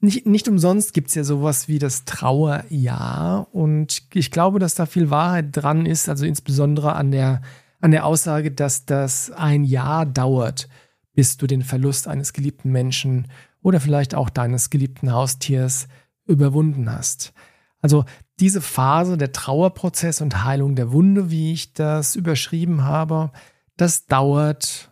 nicht, 0.00 0.26
nicht 0.26 0.48
umsonst 0.48 0.94
gibt 0.94 1.08
es 1.08 1.14
ja 1.14 1.24
sowas 1.24 1.68
wie 1.68 1.78
das 1.78 2.04
Trauerjahr. 2.04 3.54
Und 3.54 4.02
ich 4.14 4.30
glaube, 4.30 4.58
dass 4.58 4.74
da 4.74 4.86
viel 4.86 5.10
Wahrheit 5.10 5.48
dran 5.52 5.86
ist, 5.86 6.08
also 6.08 6.24
insbesondere 6.24 6.94
an 6.94 7.10
der, 7.10 7.42
an 7.80 7.90
der 7.90 8.06
Aussage, 8.06 8.50
dass 8.50 8.86
das 8.86 9.30
ein 9.30 9.64
Jahr 9.64 10.06
dauert, 10.06 10.68
bis 11.14 11.36
du 11.36 11.46
den 11.46 11.62
Verlust 11.62 12.08
eines 12.08 12.32
geliebten 12.32 12.72
Menschen 12.72 13.28
oder 13.62 13.80
vielleicht 13.80 14.14
auch 14.14 14.30
deines 14.30 14.70
geliebten 14.70 15.12
Haustiers 15.12 15.86
überwunden 16.26 16.90
hast. 16.90 17.34
Also 17.82 18.04
diese 18.40 18.60
Phase 18.60 19.16
der 19.18 19.32
Trauerprozess 19.32 20.20
und 20.20 20.44
Heilung 20.44 20.74
der 20.74 20.92
Wunde, 20.92 21.30
wie 21.30 21.52
ich 21.52 21.74
das 21.74 22.16
überschrieben 22.16 22.84
habe, 22.84 23.30
das 23.76 24.06
dauert, 24.06 24.90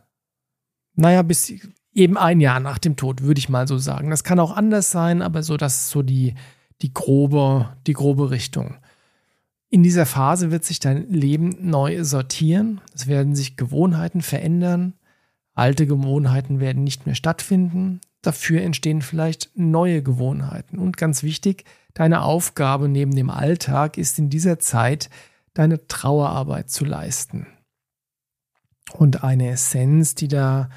naja, 0.94 1.22
bis 1.22 1.52
eben 1.92 2.16
ein 2.16 2.40
Jahr 2.40 2.60
nach 2.60 2.78
dem 2.78 2.96
Tod, 2.96 3.22
würde 3.22 3.38
ich 3.38 3.48
mal 3.48 3.66
so 3.66 3.78
sagen. 3.78 4.10
Das 4.10 4.24
kann 4.24 4.40
auch 4.40 4.56
anders 4.56 4.90
sein, 4.90 5.22
aber 5.22 5.42
so, 5.42 5.56
das 5.56 5.76
ist 5.76 5.90
so 5.90 6.02
die, 6.02 6.34
die 6.82 6.92
grobe, 6.92 7.76
die 7.86 7.92
grobe 7.92 8.30
Richtung. 8.30 8.76
In 9.70 9.82
dieser 9.82 10.06
Phase 10.06 10.50
wird 10.50 10.64
sich 10.64 10.80
dein 10.80 11.10
Leben 11.10 11.56
neu 11.60 12.02
sortieren. 12.04 12.80
Es 12.94 13.06
werden 13.06 13.34
sich 13.34 13.56
Gewohnheiten 13.56 14.22
verändern. 14.22 14.94
Alte 15.54 15.86
Gewohnheiten 15.86 16.60
werden 16.60 16.84
nicht 16.84 17.04
mehr 17.04 17.14
stattfinden. 17.14 18.00
Dafür 18.22 18.62
entstehen 18.62 19.02
vielleicht 19.02 19.50
neue 19.54 20.02
Gewohnheiten. 20.02 20.78
Und 20.78 20.96
ganz 20.96 21.22
wichtig, 21.22 21.64
deine 21.94 22.22
Aufgabe 22.22 22.88
neben 22.88 23.14
dem 23.14 23.30
Alltag 23.30 23.98
ist 23.98 24.18
in 24.18 24.30
dieser 24.30 24.58
Zeit, 24.58 25.10
deine 25.54 25.86
Trauerarbeit 25.86 26.70
zu 26.70 26.84
leisten. 26.84 27.46
Und 28.92 29.24
eine 29.24 29.50
Essenz, 29.50 30.14
die 30.14 30.28
da 30.28 30.70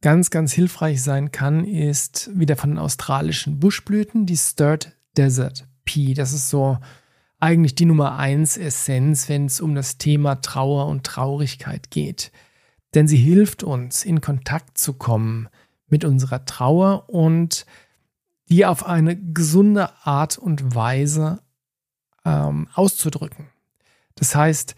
ganz, 0.00 0.30
ganz 0.30 0.52
hilfreich 0.52 1.02
sein 1.02 1.30
kann, 1.32 1.64
ist 1.64 2.30
wieder 2.32 2.56
von 2.56 2.70
den 2.70 2.78
australischen 2.78 3.58
Buschblüten, 3.60 4.26
die 4.26 4.36
Stirred 4.36 4.96
Desert 5.16 5.66
Pea. 5.84 6.14
Das 6.14 6.32
ist 6.32 6.48
so 6.48 6.78
eigentlich 7.38 7.74
die 7.74 7.86
Nummer 7.86 8.16
eins 8.16 8.56
Essenz, 8.56 9.28
wenn 9.28 9.46
es 9.46 9.60
um 9.60 9.74
das 9.74 9.98
Thema 9.98 10.36
Trauer 10.36 10.86
und 10.86 11.04
Traurigkeit 11.04 11.90
geht. 11.90 12.32
denn 12.94 13.06
sie 13.06 13.16
hilft 13.16 13.62
uns, 13.62 14.04
in 14.04 14.20
Kontakt 14.20 14.76
zu 14.76 14.94
kommen 14.94 15.48
mit 15.88 16.04
unserer 16.04 16.44
Trauer 16.44 17.08
und 17.08 17.66
die 18.50 18.66
auf 18.66 18.84
eine 18.84 19.16
gesunde 19.16 19.90
Art 20.04 20.36
und 20.36 20.74
Weise 20.74 21.40
ähm, 22.24 22.68
auszudrücken. 22.74 23.48
Das 24.16 24.34
heißt, 24.34 24.74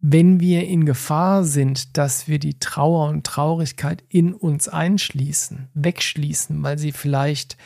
wenn 0.00 0.40
wir 0.40 0.66
in 0.66 0.84
Gefahr 0.84 1.44
sind, 1.44 1.96
dass 1.96 2.26
wir 2.26 2.40
die 2.40 2.58
Trauer 2.58 3.08
und 3.08 3.24
Traurigkeit 3.24 4.02
in 4.08 4.34
uns 4.34 4.68
einschließen, 4.68 5.68
wegschließen, 5.74 6.62
weil 6.62 6.76
sie 6.78 6.90
vielleicht 6.90 7.56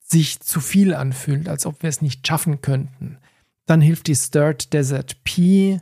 sich 0.00 0.40
zu 0.40 0.60
viel 0.60 0.94
anfühlt, 0.94 1.48
als 1.48 1.64
ob 1.64 1.82
wir 1.82 1.88
es 1.88 2.02
nicht 2.02 2.26
schaffen 2.26 2.62
könnten, 2.62 3.18
dann 3.66 3.80
hilft 3.80 4.08
die 4.08 4.16
Stirred 4.16 4.72
Desert 4.72 5.22
P, 5.22 5.80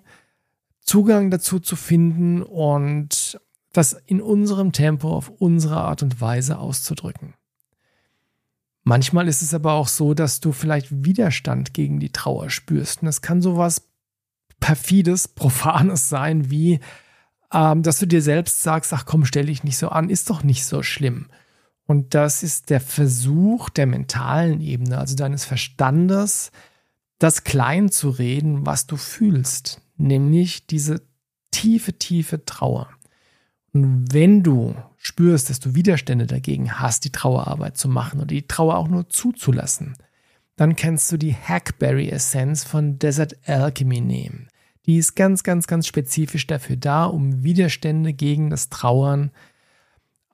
Zugang 0.82 1.30
dazu 1.30 1.60
zu 1.60 1.76
finden 1.76 2.42
und 2.42 3.40
das 3.72 3.94
in 4.06 4.20
unserem 4.20 4.72
Tempo 4.72 5.14
auf 5.14 5.30
unsere 5.30 5.78
Art 5.78 6.02
und 6.02 6.20
Weise 6.20 6.58
auszudrücken. 6.58 7.34
Manchmal 8.82 9.28
ist 9.28 9.42
es 9.42 9.54
aber 9.54 9.72
auch 9.72 9.88
so, 9.88 10.14
dass 10.14 10.40
du 10.40 10.52
vielleicht 10.52 11.04
Widerstand 11.04 11.74
gegen 11.74 12.00
die 12.00 12.12
Trauer 12.12 12.50
spürst. 12.50 13.02
Und 13.02 13.06
das 13.06 13.20
kann 13.20 13.42
sowas 13.42 13.82
perfides, 14.58 15.28
profanes 15.28 16.08
sein, 16.08 16.50
wie 16.50 16.80
ähm, 17.52 17.82
dass 17.82 17.98
du 17.98 18.06
dir 18.06 18.22
selbst 18.22 18.62
sagst, 18.62 18.92
ach 18.92 19.06
komm, 19.06 19.24
stell 19.24 19.46
dich 19.46 19.64
nicht 19.64 19.78
so 19.78 19.88
an, 19.88 20.10
ist 20.10 20.30
doch 20.30 20.42
nicht 20.42 20.64
so 20.64 20.82
schlimm. 20.82 21.26
Und 21.86 22.14
das 22.14 22.42
ist 22.42 22.70
der 22.70 22.80
Versuch 22.80 23.68
der 23.68 23.86
mentalen 23.86 24.60
Ebene, 24.60 24.98
also 24.98 25.16
deines 25.16 25.44
Verstandes, 25.44 26.52
das 27.18 27.44
klein 27.44 27.90
zu 27.90 28.10
reden, 28.10 28.64
was 28.64 28.86
du 28.86 28.96
fühlst, 28.96 29.82
nämlich 29.96 30.66
diese 30.66 31.02
tiefe, 31.50 31.98
tiefe 31.98 32.44
Trauer. 32.44 32.88
Und 33.72 34.12
wenn 34.12 34.42
du 34.42 34.74
spürst, 35.02 35.48
dass 35.48 35.60
du 35.60 35.74
Widerstände 35.74 36.26
dagegen 36.26 36.78
hast, 36.78 37.06
die 37.06 37.10
Trauerarbeit 37.10 37.78
zu 37.78 37.88
machen 37.88 38.18
oder 38.18 38.26
die 38.26 38.46
Trauer 38.46 38.76
auch 38.76 38.86
nur 38.86 39.08
zuzulassen, 39.08 39.96
dann 40.56 40.76
kannst 40.76 41.10
du 41.10 41.16
die 41.16 41.34
Hackberry 41.34 42.10
Essenz 42.10 42.64
von 42.64 42.98
Desert 42.98 43.34
Alchemy 43.48 44.02
nehmen. 44.02 44.48
Die 44.84 44.98
ist 44.98 45.16
ganz, 45.16 45.42
ganz, 45.42 45.66
ganz 45.66 45.86
spezifisch 45.86 46.46
dafür 46.46 46.76
da, 46.76 47.06
um 47.06 47.42
Widerstände 47.42 48.12
gegen 48.12 48.50
das 48.50 48.68
Trauern 48.68 49.30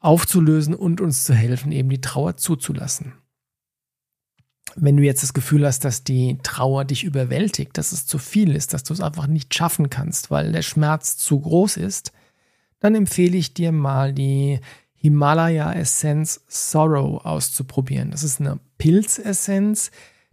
aufzulösen 0.00 0.74
und 0.74 1.00
uns 1.00 1.22
zu 1.22 1.32
helfen, 1.32 1.70
eben 1.70 1.88
die 1.88 2.00
Trauer 2.00 2.36
zuzulassen. 2.36 3.12
Wenn 4.74 4.96
du 4.96 5.04
jetzt 5.04 5.22
das 5.22 5.32
Gefühl 5.32 5.64
hast, 5.64 5.84
dass 5.84 6.02
die 6.02 6.38
Trauer 6.42 6.84
dich 6.84 7.04
überwältigt, 7.04 7.78
dass 7.78 7.92
es 7.92 8.04
zu 8.04 8.18
viel 8.18 8.56
ist, 8.56 8.74
dass 8.74 8.82
du 8.82 8.92
es 8.92 9.00
einfach 9.00 9.28
nicht 9.28 9.54
schaffen 9.54 9.90
kannst, 9.90 10.32
weil 10.32 10.50
der 10.50 10.62
Schmerz 10.62 11.16
zu 11.16 11.38
groß 11.38 11.76
ist, 11.76 12.12
dann 12.80 12.94
empfehle 12.94 13.36
ich 13.36 13.54
dir 13.54 13.72
mal 13.72 14.12
die 14.12 14.60
Himalaya 14.94 15.72
Essenz 15.72 16.44
Sorrow 16.48 17.24
auszuprobieren. 17.24 18.10
Das 18.10 18.22
ist 18.22 18.40
eine 18.40 18.58
Pilzessenz, 18.78 19.90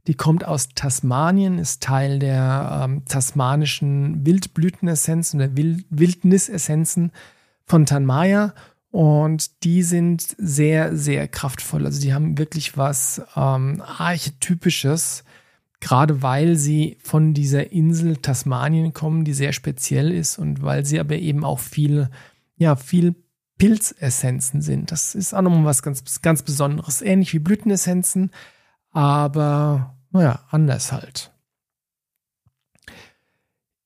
die 0.08 0.16
kommt 0.16 0.46
aus 0.46 0.70
Tasmanien, 0.76 1.60
ist 1.60 1.82
Teil 1.82 2.20
der 2.20 2.82
ähm, 2.84 3.06
tasmanischen 3.06 4.26
Wildblütenessenzen 4.26 5.40
oder 5.40 5.56
Wild 5.56 5.86
Wildnisessenzen 5.90 7.12
von 7.66 7.86
Tanmaya. 7.86 8.54
Und 8.92 9.64
die 9.64 9.82
sind 9.82 10.24
sehr, 10.38 10.96
sehr 10.96 11.28
kraftvoll. 11.28 11.86
Also 11.86 12.02
die 12.02 12.14
haben 12.14 12.38
wirklich 12.38 12.78
was 12.78 13.22
ähm, 13.36 13.82
Archetypisches, 13.82 15.24
gerade 15.80 16.22
weil 16.22 16.58
sie 16.58 16.98
von 17.02 17.34
dieser 17.34 17.72
Insel 17.72 18.18
Tasmanien 18.18 18.94
kommen, 18.94 19.24
die 19.24 19.34
sehr 19.34 19.54
speziell 19.54 20.12
ist 20.12 20.38
und 20.38 20.62
weil 20.62 20.86
sie 20.86 21.00
aber 21.00 21.16
eben 21.16 21.44
auch 21.44 21.60
viel, 21.60 22.10
ja, 22.64 22.76
viel 22.76 23.16
Pilzessenzen 23.58 24.62
sind. 24.62 24.92
Das 24.92 25.16
ist 25.16 25.34
auch 25.34 25.42
nochmal 25.42 25.66
was 25.66 25.84
ganz, 25.84 26.22
ganz 26.22 26.42
Besonderes. 26.42 27.02
Ähnlich 27.02 27.34
wie 27.34 27.40
Blütenessenzen, 27.40 28.32
aber 28.92 29.98
naja, 30.12 30.46
anders 30.50 30.92
halt. 30.92 31.32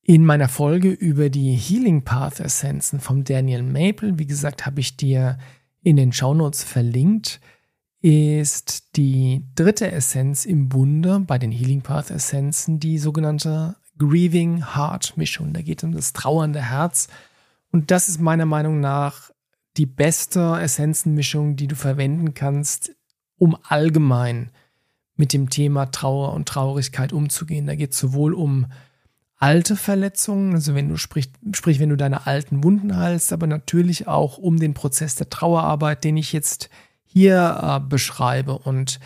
In 0.04 0.26
meiner 0.26 0.48
Folge 0.48 0.90
über 0.90 1.30
die 1.30 1.54
Healing 1.54 2.04
Path 2.04 2.40
Essenzen 2.40 3.00
vom 3.02 3.26
Daniel 3.26 3.62
Maple, 3.62 4.18
wie 4.18 4.26
gesagt, 4.26 4.66
habe 4.66 4.80
ich 4.80 4.96
dir 4.96 5.38
in 5.84 5.98
den 5.98 6.14
Shownotes 6.14 6.64
verlinkt, 6.64 7.42
ist 8.02 8.96
die 8.96 9.46
dritte 9.56 9.92
Essenz 9.92 10.46
im 10.46 10.70
Bunde 10.70 11.20
bei 11.20 11.38
den 11.38 11.52
Healing 11.52 11.82
Path 11.82 12.10
Essenzen 12.10 12.80
die 12.80 13.00
sogenannte 13.00 13.76
Grieving 13.98 14.76
Heart 14.76 15.18
Mischung. 15.18 15.52
Da 15.52 15.62
geht 15.62 15.80
es 15.80 15.84
um 15.84 15.92
das 15.92 16.14
trauernde 16.14 16.62
Herz. 16.62 17.10
Und 17.72 17.92
das 17.92 18.10
ist 18.10 18.20
meiner 18.20 18.46
Meinung 18.46 18.80
nach 18.80 19.32
die 19.78 19.86
beste 19.86 20.58
Essenzenmischung, 20.60 21.56
die 21.56 21.68
du 21.68 21.76
verwenden 21.76 22.34
kannst, 22.34 22.96
um 23.38 23.58
allgemein 23.64 24.52
mit 25.16 25.34
dem 25.34 25.50
Thema 25.50 25.88
Trauer 25.88 26.34
und 26.34 26.48
Traurigkeit 26.48 27.14
umzugehen. 27.14 27.68
Da 27.68 27.76
geht 27.76 27.92
es 27.92 28.00
sowohl 28.00 28.34
um 28.34 28.68
alte 29.38 29.76
Verletzungen, 29.76 30.54
also 30.54 30.74
wenn 30.74 30.90
du 30.90 30.98
sprich, 30.98 31.32
sprich, 31.54 31.80
wenn 31.80 31.90
du 31.90 31.98
deine 31.98 32.26
alten 32.26 32.64
Wunden 32.64 32.98
heilst, 32.98 33.32
aber 33.34 33.46
natürlich 33.46 34.08
auch 34.08 34.38
um 34.38 34.60
den 34.60 34.74
Prozess 34.74 35.16
der 35.16 35.30
Trauerarbeit, 35.30 36.04
den 36.04 36.18
ich 36.18 36.34
jetzt 36.34 36.70
hier 37.06 37.60
äh, 37.62 37.80
beschreibe. 37.88 38.58
Und 38.58 39.00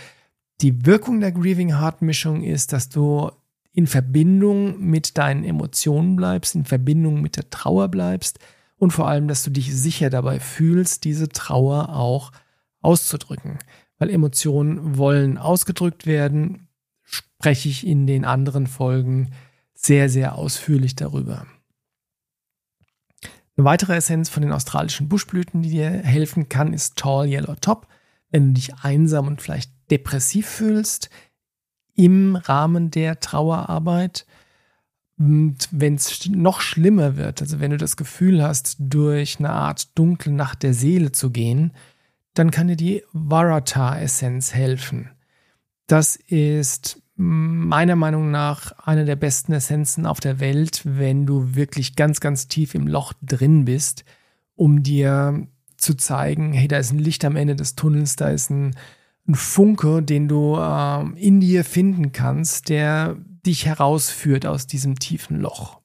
die 0.61 0.85
Wirkung 0.85 1.19
der 1.19 1.31
Grieving 1.31 1.79
Heart 1.79 2.01
Mischung 2.01 2.43
ist, 2.43 2.71
dass 2.71 2.87
du 2.87 3.31
in 3.73 3.87
Verbindung 3.87 4.79
mit 4.79 5.17
deinen 5.17 5.43
Emotionen 5.43 6.15
bleibst, 6.15 6.55
in 6.55 6.65
Verbindung 6.65 7.21
mit 7.21 7.37
der 7.37 7.49
Trauer 7.49 7.87
bleibst 7.87 8.39
und 8.77 8.91
vor 8.91 9.07
allem, 9.07 9.27
dass 9.27 9.43
du 9.43 9.49
dich 9.49 9.73
sicher 9.73 10.09
dabei 10.09 10.39
fühlst, 10.39 11.03
diese 11.03 11.29
Trauer 11.29 11.95
auch 11.95 12.31
auszudrücken 12.81 13.59
weil 14.01 14.09
Emotionen 14.09 14.97
wollen 14.97 15.37
ausgedrückt 15.37 16.07
werden, 16.07 16.67
spreche 17.03 17.69
ich 17.69 17.85
in 17.85 18.07
den 18.07 18.25
anderen 18.25 18.65
Folgen 18.65 19.29
sehr, 19.75 20.09
sehr 20.09 20.33
ausführlich 20.33 20.95
darüber. 20.95 21.45
Eine 23.55 23.65
weitere 23.65 23.95
Essenz 23.95 24.27
von 24.27 24.41
den 24.41 24.53
australischen 24.53 25.07
Buschblüten, 25.07 25.61
die 25.61 25.69
dir 25.69 25.87
helfen 25.91 26.49
kann, 26.49 26.73
ist 26.73 26.95
Tall 26.95 27.27
Yellow 27.27 27.53
Top. 27.61 27.87
Wenn 28.31 28.47
du 28.47 28.53
dich 28.53 28.73
einsam 28.81 29.27
und 29.27 29.39
vielleicht 29.39 29.71
depressiv 29.91 30.47
fühlst 30.47 31.11
im 31.95 32.35
Rahmen 32.35 32.91
der 32.91 33.19
Trauerarbeit, 33.19 34.25
und 35.21 35.69
wenn 35.69 35.95
es 35.95 36.27
noch 36.29 36.61
schlimmer 36.61 37.15
wird, 37.15 37.41
also 37.43 37.59
wenn 37.59 37.69
du 37.69 37.77
das 37.77 37.95
Gefühl 37.95 38.41
hast, 38.41 38.77
durch 38.79 39.37
eine 39.37 39.51
Art 39.51 39.95
dunkle 39.95 40.31
Nacht 40.31 40.63
der 40.63 40.73
Seele 40.73 41.11
zu 41.11 41.29
gehen, 41.29 41.73
dann 42.33 42.49
kann 42.49 42.69
dir 42.69 42.75
die 42.75 43.03
Varata-Essenz 43.13 44.55
helfen. 44.55 45.11
Das 45.85 46.15
ist 46.15 47.03
meiner 47.15 47.95
Meinung 47.95 48.31
nach 48.31 48.71
eine 48.79 49.05
der 49.05 49.15
besten 49.15 49.53
Essenzen 49.53 50.07
auf 50.07 50.19
der 50.19 50.39
Welt, 50.39 50.81
wenn 50.85 51.27
du 51.27 51.53
wirklich 51.53 51.95
ganz, 51.95 52.19
ganz 52.19 52.47
tief 52.47 52.73
im 52.73 52.87
Loch 52.87 53.13
drin 53.21 53.65
bist, 53.65 54.05
um 54.55 54.81
dir 54.81 55.45
zu 55.77 55.93
zeigen, 55.93 56.51
hey, 56.51 56.67
da 56.67 56.77
ist 56.77 56.93
ein 56.93 56.99
Licht 56.99 57.25
am 57.25 57.35
Ende 57.35 57.55
des 57.55 57.75
Tunnels, 57.75 58.15
da 58.15 58.29
ist 58.29 58.49
ein, 58.49 58.75
ein 59.31 59.35
Funke, 59.35 60.01
den 60.01 60.27
du 60.27 60.55
äh, 60.57 61.19
in 61.19 61.39
dir 61.39 61.63
finden 61.63 62.11
kannst, 62.11 62.69
der 62.69 63.17
dich 63.45 63.65
herausführt 63.65 64.45
aus 64.45 64.67
diesem 64.67 64.99
tiefen 64.99 65.39
Loch. 65.39 65.81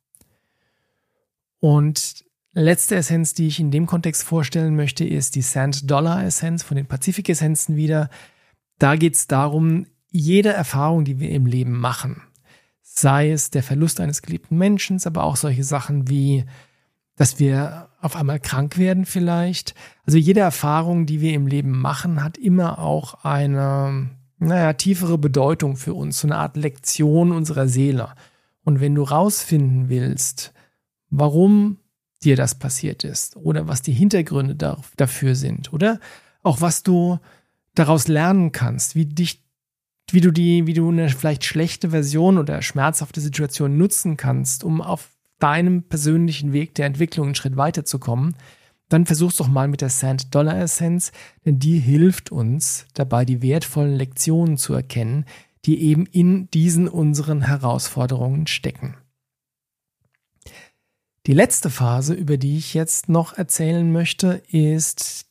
Und 1.60 2.26
Letzte 2.58 2.96
Essenz, 2.96 3.34
die 3.34 3.48
ich 3.48 3.60
in 3.60 3.70
dem 3.70 3.84
Kontext 3.84 4.22
vorstellen 4.22 4.76
möchte, 4.76 5.04
ist 5.04 5.34
die 5.34 5.42
Sand 5.42 5.90
Dollar 5.90 6.24
Essenz 6.24 6.62
von 6.62 6.78
den 6.78 6.86
Pazifik-Essenzen 6.86 7.76
wieder. 7.76 8.08
Da 8.78 8.96
geht 8.96 9.14
es 9.14 9.26
darum, 9.26 9.84
jede 10.10 10.54
Erfahrung, 10.54 11.04
die 11.04 11.20
wir 11.20 11.28
im 11.32 11.44
Leben 11.44 11.78
machen, 11.78 12.22
sei 12.80 13.30
es 13.30 13.50
der 13.50 13.62
Verlust 13.62 14.00
eines 14.00 14.22
geliebten 14.22 14.56
Menschen, 14.56 14.98
aber 15.04 15.24
auch 15.24 15.36
solche 15.36 15.64
Sachen 15.64 16.08
wie, 16.08 16.46
dass 17.16 17.38
wir 17.38 17.88
auf 18.00 18.14
einmal 18.14 18.38
krank 18.38 18.78
werden 18.78 19.06
vielleicht. 19.06 19.74
Also 20.04 20.18
jede 20.18 20.40
Erfahrung, 20.40 21.06
die 21.06 21.20
wir 21.20 21.32
im 21.32 21.46
Leben 21.46 21.80
machen, 21.80 22.22
hat 22.22 22.38
immer 22.38 22.78
auch 22.78 23.24
eine, 23.24 24.10
naja, 24.38 24.74
tiefere 24.74 25.18
Bedeutung 25.18 25.76
für 25.76 25.94
uns, 25.94 26.20
so 26.20 26.28
eine 26.28 26.36
Art 26.36 26.56
Lektion 26.56 27.32
unserer 27.32 27.68
Seele. 27.68 28.10
Und 28.64 28.80
wenn 28.80 28.94
du 28.94 29.02
rausfinden 29.02 29.88
willst, 29.88 30.52
warum 31.10 31.78
dir 32.22 32.36
das 32.36 32.54
passiert 32.54 33.04
ist 33.04 33.36
oder 33.36 33.66
was 33.66 33.82
die 33.82 33.92
Hintergründe 33.92 34.54
da, 34.54 34.78
dafür 34.96 35.34
sind 35.34 35.72
oder 35.72 36.00
auch 36.42 36.60
was 36.60 36.82
du 36.82 37.18
daraus 37.74 38.08
lernen 38.08 38.52
kannst, 38.52 38.94
wie 38.94 39.06
dich 39.06 39.42
wie 40.10 40.20
du 40.20 40.30
die, 40.30 40.68
wie 40.68 40.74
du 40.74 40.88
eine 40.88 41.08
vielleicht 41.08 41.44
schlechte 41.44 41.90
Version 41.90 42.38
oder 42.38 42.62
schmerzhafte 42.62 43.20
Situation 43.20 43.76
nutzen 43.76 44.16
kannst, 44.16 44.62
um 44.62 44.80
auf 44.80 45.15
deinem 45.38 45.82
persönlichen 45.82 46.52
Weg 46.52 46.74
der 46.74 46.86
Entwicklung 46.86 47.26
einen 47.26 47.34
Schritt 47.34 47.56
weiterzukommen, 47.56 48.36
dann 48.88 49.06
versuch's 49.06 49.36
doch 49.36 49.48
mal 49.48 49.68
mit 49.68 49.80
der 49.80 49.88
Sand 49.88 50.34
Dollar 50.34 50.58
Essenz, 50.58 51.12
denn 51.44 51.58
die 51.58 51.78
hilft 51.78 52.30
uns 52.30 52.86
dabei, 52.94 53.24
die 53.24 53.42
wertvollen 53.42 53.96
Lektionen 53.96 54.56
zu 54.56 54.74
erkennen, 54.74 55.24
die 55.64 55.82
eben 55.82 56.06
in 56.06 56.48
diesen 56.50 56.86
unseren 56.88 57.42
Herausforderungen 57.42 58.46
stecken. 58.46 58.96
Die 61.26 61.32
letzte 61.32 61.70
Phase, 61.70 62.14
über 62.14 62.36
die 62.36 62.56
ich 62.56 62.72
jetzt 62.72 63.08
noch 63.08 63.32
erzählen 63.32 63.90
möchte, 63.90 64.42
ist 64.48 65.26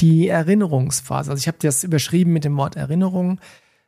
die 0.00 0.28
Erinnerungsphase. 0.28 1.30
Also 1.30 1.40
ich 1.40 1.48
habe 1.48 1.56
das 1.58 1.84
überschrieben 1.84 2.34
mit 2.34 2.44
dem 2.44 2.56
Wort 2.58 2.76
Erinnerung. 2.76 3.40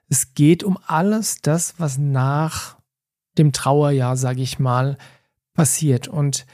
Es 0.09 0.33
geht 0.33 0.65
um 0.65 0.79
alles 0.87 1.43
das, 1.43 1.75
was 1.77 1.99
nach 1.99 2.79
dem 3.37 3.53
Trauerjahr, 3.53 4.17
sage 4.17 4.41
ich 4.41 4.59
mal, 4.59 4.97
passiert. 5.59 6.07
Und 6.07 6.47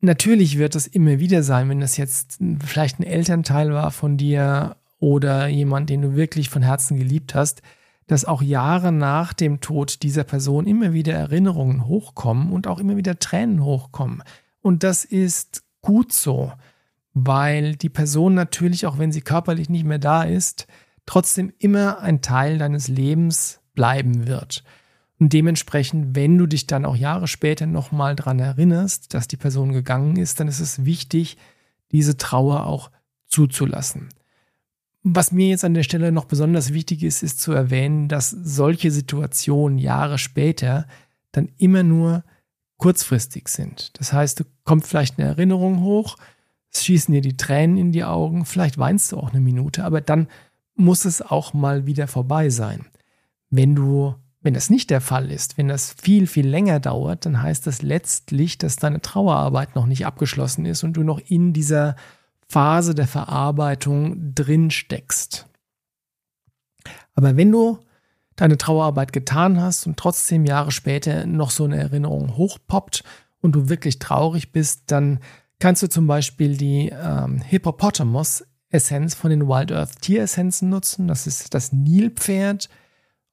natürlich 0.00 0.56
wird 0.56 0.74
es 0.74 0.86
immer 0.86 1.18
wieder 1.18 1.42
sein, 1.42 1.68
wenn 1.68 1.80
das 1.80 1.98
jetzt 1.98 2.38
vielleicht 2.64 2.98
ein 2.98 3.02
Elternteil 3.02 3.74
war 3.74 3.90
von 3.90 4.16
dir 4.16 4.76
oder 4.98 5.46
jemand, 5.46 5.90
den 5.90 6.00
du 6.00 6.16
wirklich 6.16 6.48
von 6.48 6.62
Herzen 6.62 6.96
geliebt 6.96 7.34
hast, 7.34 7.60
dass 8.06 8.24
auch 8.24 8.40
Jahre 8.40 8.92
nach 8.92 9.34
dem 9.34 9.60
Tod 9.60 10.02
dieser 10.02 10.24
Person 10.24 10.66
immer 10.66 10.94
wieder 10.94 11.12
Erinnerungen 11.12 11.86
hochkommen 11.86 12.50
und 12.50 12.66
auch 12.66 12.78
immer 12.78 12.96
wieder 12.96 13.18
Tränen 13.18 13.62
hochkommen. 13.62 14.22
Und 14.62 14.84
das 14.84 15.04
ist 15.04 15.62
gut 15.82 16.10
so, 16.14 16.50
weil 17.12 17.76
die 17.76 17.90
Person 17.90 18.32
natürlich, 18.32 18.86
auch 18.86 18.98
wenn 18.98 19.12
sie 19.12 19.20
körperlich 19.20 19.68
nicht 19.68 19.84
mehr 19.84 19.98
da 19.98 20.22
ist, 20.22 20.66
trotzdem 21.04 21.52
immer 21.58 21.98
ein 22.00 22.22
Teil 22.22 22.56
deines 22.56 22.88
Lebens 22.88 23.60
bleiben 23.74 24.26
wird. 24.26 24.64
Und 25.18 25.32
dementsprechend, 25.32 26.16
wenn 26.16 26.36
du 26.38 26.46
dich 26.46 26.66
dann 26.66 26.84
auch 26.84 26.96
Jahre 26.96 27.28
später 27.28 27.66
nochmal 27.66 28.16
daran 28.16 28.40
erinnerst, 28.40 29.14
dass 29.14 29.28
die 29.28 29.36
Person 29.36 29.72
gegangen 29.72 30.16
ist, 30.16 30.40
dann 30.40 30.48
ist 30.48 30.60
es 30.60 30.84
wichtig, 30.84 31.36
diese 31.92 32.16
Trauer 32.16 32.66
auch 32.66 32.90
zuzulassen. 33.26 34.08
Was 35.04 35.32
mir 35.32 35.48
jetzt 35.48 35.64
an 35.64 35.74
der 35.74 35.82
Stelle 35.82 36.12
noch 36.12 36.24
besonders 36.24 36.72
wichtig 36.72 37.02
ist, 37.02 37.22
ist 37.22 37.40
zu 37.40 37.52
erwähnen, 37.52 38.08
dass 38.08 38.30
solche 38.30 38.90
Situationen 38.90 39.78
Jahre 39.78 40.18
später 40.18 40.86
dann 41.30 41.50
immer 41.58 41.82
nur 41.82 42.24
kurzfristig 42.78 43.48
sind. 43.48 43.92
Das 43.98 44.12
heißt, 44.12 44.40
du 44.40 44.44
kommt 44.64 44.86
vielleicht 44.86 45.18
eine 45.18 45.28
Erinnerung 45.28 45.82
hoch, 45.82 46.16
es 46.70 46.84
schießen 46.84 47.14
dir 47.14 47.20
die 47.20 47.36
Tränen 47.36 47.76
in 47.76 47.92
die 47.92 48.04
Augen, 48.04 48.44
vielleicht 48.44 48.78
weinst 48.78 49.12
du 49.12 49.18
auch 49.18 49.30
eine 49.30 49.40
Minute, 49.40 49.84
aber 49.84 50.00
dann 50.00 50.26
muss 50.74 51.04
es 51.04 51.22
auch 51.22 51.54
mal 51.54 51.86
wieder 51.86 52.08
vorbei 52.08 52.50
sein. 52.50 52.86
Wenn 53.50 53.74
du, 53.74 54.14
wenn 54.44 54.54
das 54.54 54.68
nicht 54.68 54.90
der 54.90 55.00
Fall 55.00 55.30
ist, 55.30 55.56
wenn 55.56 55.68
das 55.68 55.94
viel, 56.00 56.26
viel 56.26 56.46
länger 56.46 56.78
dauert, 56.78 57.24
dann 57.24 57.42
heißt 57.42 57.66
das 57.66 57.80
letztlich, 57.80 58.58
dass 58.58 58.76
deine 58.76 59.00
Trauerarbeit 59.00 59.74
noch 59.74 59.86
nicht 59.86 60.04
abgeschlossen 60.04 60.66
ist 60.66 60.84
und 60.84 60.92
du 60.92 61.02
noch 61.02 61.18
in 61.18 61.54
dieser 61.54 61.96
Phase 62.46 62.94
der 62.94 63.06
Verarbeitung 63.06 64.34
drin 64.34 64.70
steckst. 64.70 65.46
Aber 67.14 67.38
wenn 67.38 67.50
du 67.50 67.78
deine 68.36 68.58
Trauerarbeit 68.58 69.14
getan 69.14 69.58
hast 69.58 69.86
und 69.86 69.96
trotzdem 69.96 70.44
Jahre 70.44 70.72
später 70.72 71.24
noch 71.24 71.50
so 71.50 71.64
eine 71.64 71.78
Erinnerung 71.78 72.36
hochpoppt 72.36 73.02
und 73.40 73.52
du 73.52 73.70
wirklich 73.70 73.98
traurig 73.98 74.52
bist, 74.52 74.82
dann 74.88 75.20
kannst 75.58 75.82
du 75.82 75.88
zum 75.88 76.06
Beispiel 76.06 76.58
die 76.58 76.90
ähm, 76.92 77.40
Hippopotamus-Essenz 77.40 79.14
von 79.14 79.30
den 79.30 79.48
Wild 79.48 79.72
Earth 79.72 80.02
Tieressenzen 80.02 80.68
nutzen. 80.68 81.08
Das 81.08 81.26
ist 81.26 81.54
das 81.54 81.72
Nilpferd 81.72 82.68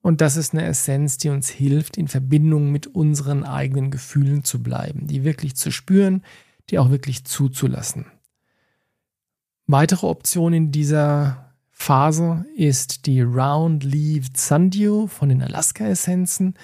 und 0.01 0.21
das 0.21 0.35
ist 0.35 0.53
eine 0.53 0.65
Essenz, 0.65 1.17
die 1.17 1.29
uns 1.29 1.49
hilft, 1.49 1.97
in 1.97 2.07
Verbindung 2.07 2.71
mit 2.71 2.87
unseren 2.87 3.43
eigenen 3.43 3.91
Gefühlen 3.91 4.43
zu 4.43 4.63
bleiben, 4.63 5.07
die 5.07 5.23
wirklich 5.23 5.55
zu 5.55 5.71
spüren, 5.71 6.23
die 6.69 6.79
auch 6.79 6.89
wirklich 6.89 7.23
zuzulassen. 7.23 8.05
Weitere 9.67 10.07
Option 10.07 10.53
in 10.53 10.71
dieser 10.71 11.53
Phase 11.69 12.45
ist 12.55 13.05
die 13.05 13.21
Round 13.21 13.83
Leaved 13.83 14.37
Sundew 14.37 15.07
von 15.07 15.29
den 15.29 15.41
Alaska-Essenzen. 15.41 16.55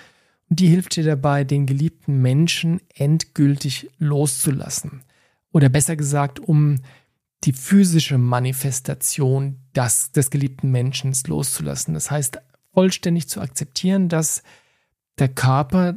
Und 0.49 0.59
die 0.59 0.67
hilft 0.67 0.95
dir 0.95 1.03
dabei, 1.03 1.43
den 1.43 1.65
geliebten 1.65 2.21
Menschen 2.21 2.81
endgültig 2.93 3.89
loszulassen. 3.97 5.03
Oder 5.51 5.69
besser 5.69 5.95
gesagt, 5.95 6.39
um 6.39 6.75
die 7.43 7.53
physische 7.53 8.17
Manifestation 8.17 9.57
des, 9.75 10.11
des 10.11 10.29
geliebten 10.29 10.71
Menschen 10.71 11.15
loszulassen. 11.27 11.93
Das 11.93 12.11
heißt, 12.11 12.39
vollständig 12.77 13.27
zu 13.27 13.41
akzeptieren, 13.41 14.07
dass 14.07 14.43
der 15.17 15.29
Körper 15.29 15.95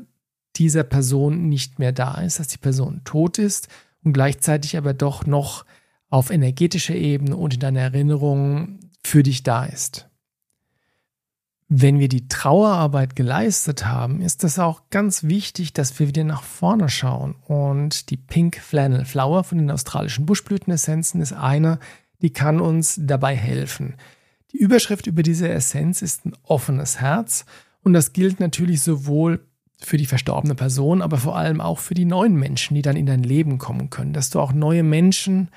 dieser 0.56 0.82
Person 0.82 1.50
nicht 1.50 1.78
mehr 1.78 1.92
da 1.92 2.14
ist, 2.22 2.40
dass 2.40 2.48
die 2.48 2.56
Person 2.56 3.02
tot 3.04 3.36
ist 3.36 3.68
und 4.02 4.14
gleichzeitig 4.14 4.78
aber 4.78 4.94
doch 4.94 5.26
noch 5.26 5.66
auf 6.08 6.30
energetischer 6.30 6.94
Ebene 6.94 7.36
und 7.36 7.52
in 7.52 7.60
deiner 7.60 7.80
Erinnerung 7.80 8.80
für 9.04 9.22
dich 9.22 9.42
da 9.42 9.66
ist. 9.66 10.08
Wenn 11.68 11.98
wir 11.98 12.08
die 12.08 12.28
Trauerarbeit 12.28 13.14
geleistet 13.14 13.84
haben, 13.84 14.22
ist 14.22 14.42
es 14.42 14.58
auch 14.58 14.84
ganz 14.88 15.24
wichtig, 15.24 15.74
dass 15.74 15.98
wir 15.98 16.08
wieder 16.08 16.24
nach 16.24 16.42
vorne 16.42 16.88
schauen. 16.88 17.34
Und 17.46 18.08
die 18.08 18.16
Pink 18.16 18.56
Flannel 18.56 19.04
Flower 19.04 19.44
von 19.44 19.58
den 19.58 19.70
australischen 19.70 20.24
Buschblütenessenzen 20.24 21.20
ist 21.20 21.34
eine, 21.34 21.78
die 22.22 22.32
kann 22.32 22.58
uns 22.58 22.98
dabei 23.02 23.36
helfen. 23.36 23.96
Die 24.52 24.58
Überschrift 24.58 25.06
über 25.06 25.22
diese 25.22 25.48
Essenz 25.48 26.02
ist 26.02 26.26
ein 26.26 26.36
offenes 26.42 27.00
Herz 27.00 27.44
und 27.82 27.92
das 27.92 28.12
gilt 28.12 28.40
natürlich 28.40 28.82
sowohl 28.82 29.46
für 29.78 29.96
die 29.96 30.06
verstorbene 30.06 30.54
Person, 30.54 31.02
aber 31.02 31.16
vor 31.16 31.36
allem 31.36 31.60
auch 31.60 31.78
für 31.78 31.94
die 31.94 32.04
neuen 32.04 32.34
Menschen, 32.34 32.74
die 32.74 32.82
dann 32.82 32.96
in 32.96 33.06
dein 33.06 33.22
Leben 33.22 33.58
kommen 33.58 33.90
können, 33.90 34.12
dass 34.12 34.30
du 34.30 34.40
auch 34.40 34.52
neue 34.52 34.82
Menschen 34.82 35.48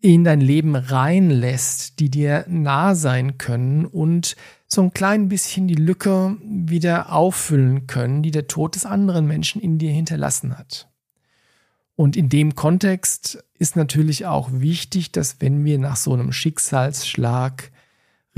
in 0.00 0.24
dein 0.24 0.40
Leben 0.40 0.76
reinlässt, 0.76 2.00
die 2.00 2.10
dir 2.10 2.44
nah 2.48 2.94
sein 2.94 3.38
können 3.38 3.84
und 3.84 4.34
so 4.66 4.82
ein 4.82 4.94
klein 4.94 5.28
bisschen 5.28 5.68
die 5.68 5.74
Lücke 5.74 6.36
wieder 6.42 7.12
auffüllen 7.12 7.86
können, 7.86 8.22
die 8.22 8.30
der 8.30 8.46
Tod 8.46 8.76
des 8.76 8.86
anderen 8.86 9.26
Menschen 9.26 9.60
in 9.60 9.78
dir 9.78 9.90
hinterlassen 9.90 10.56
hat. 10.58 10.88
Und 11.96 12.16
in 12.16 12.30
dem 12.30 12.54
Kontext 12.54 13.44
ist 13.58 13.76
natürlich 13.76 14.24
auch 14.24 14.48
wichtig, 14.52 15.12
dass 15.12 15.40
wenn 15.40 15.64
wir 15.66 15.78
nach 15.78 15.96
so 15.96 16.14
einem 16.14 16.32
Schicksalsschlag 16.32 17.70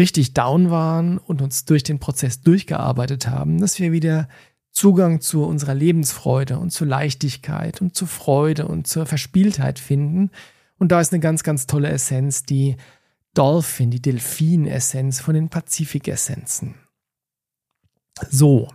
richtig 0.02 0.34
down 0.34 0.70
waren 0.70 1.18
und 1.18 1.40
uns 1.40 1.64
durch 1.64 1.84
den 1.84 2.00
Prozess 2.00 2.42
durchgearbeitet 2.42 3.28
haben, 3.28 3.60
dass 3.60 3.78
wir 3.78 3.92
wieder 3.92 4.28
Zugang 4.72 5.20
zu 5.20 5.44
unserer 5.44 5.74
Lebensfreude 5.74 6.58
und 6.58 6.70
zur 6.70 6.88
Leichtigkeit 6.88 7.80
und 7.80 7.94
zur 7.94 8.08
Freude 8.08 8.66
und 8.66 8.86
zur 8.86 9.06
Verspieltheit 9.06 9.78
finden 9.78 10.30
und 10.82 10.90
da 10.90 11.00
ist 11.00 11.12
eine 11.12 11.20
ganz, 11.20 11.44
ganz 11.44 11.68
tolle 11.68 11.90
Essenz, 11.90 12.42
die 12.42 12.76
Dolphin, 13.34 13.92
die 13.92 14.02
Delfin-Essenz 14.02 15.20
von 15.20 15.32
den 15.32 15.48
Pazifik-Essenzen. 15.48 16.74
So, 18.28 18.68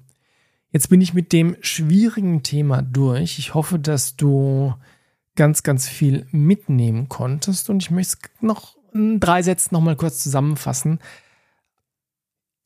jetzt 0.71 0.87
bin 0.87 1.01
ich 1.01 1.13
mit 1.13 1.33
dem 1.33 1.57
schwierigen 1.59 2.43
Thema 2.43 2.81
durch. 2.81 3.39
Ich 3.39 3.55
hoffe, 3.55 3.77
dass 3.77 4.15
du 4.15 4.73
ganz, 5.35 5.63
ganz 5.63 5.89
viel 5.89 6.27
mitnehmen 6.31 7.09
konntest 7.09 7.69
und 7.69 7.83
ich 7.83 7.91
möchte 7.91 8.15
es 8.23 8.41
noch 8.41 8.76
in 8.99 9.19
drei 9.19 9.41
Sätzen 9.41 9.73
nochmal 9.73 9.95
kurz 9.95 10.23
zusammenfassen. 10.23 10.99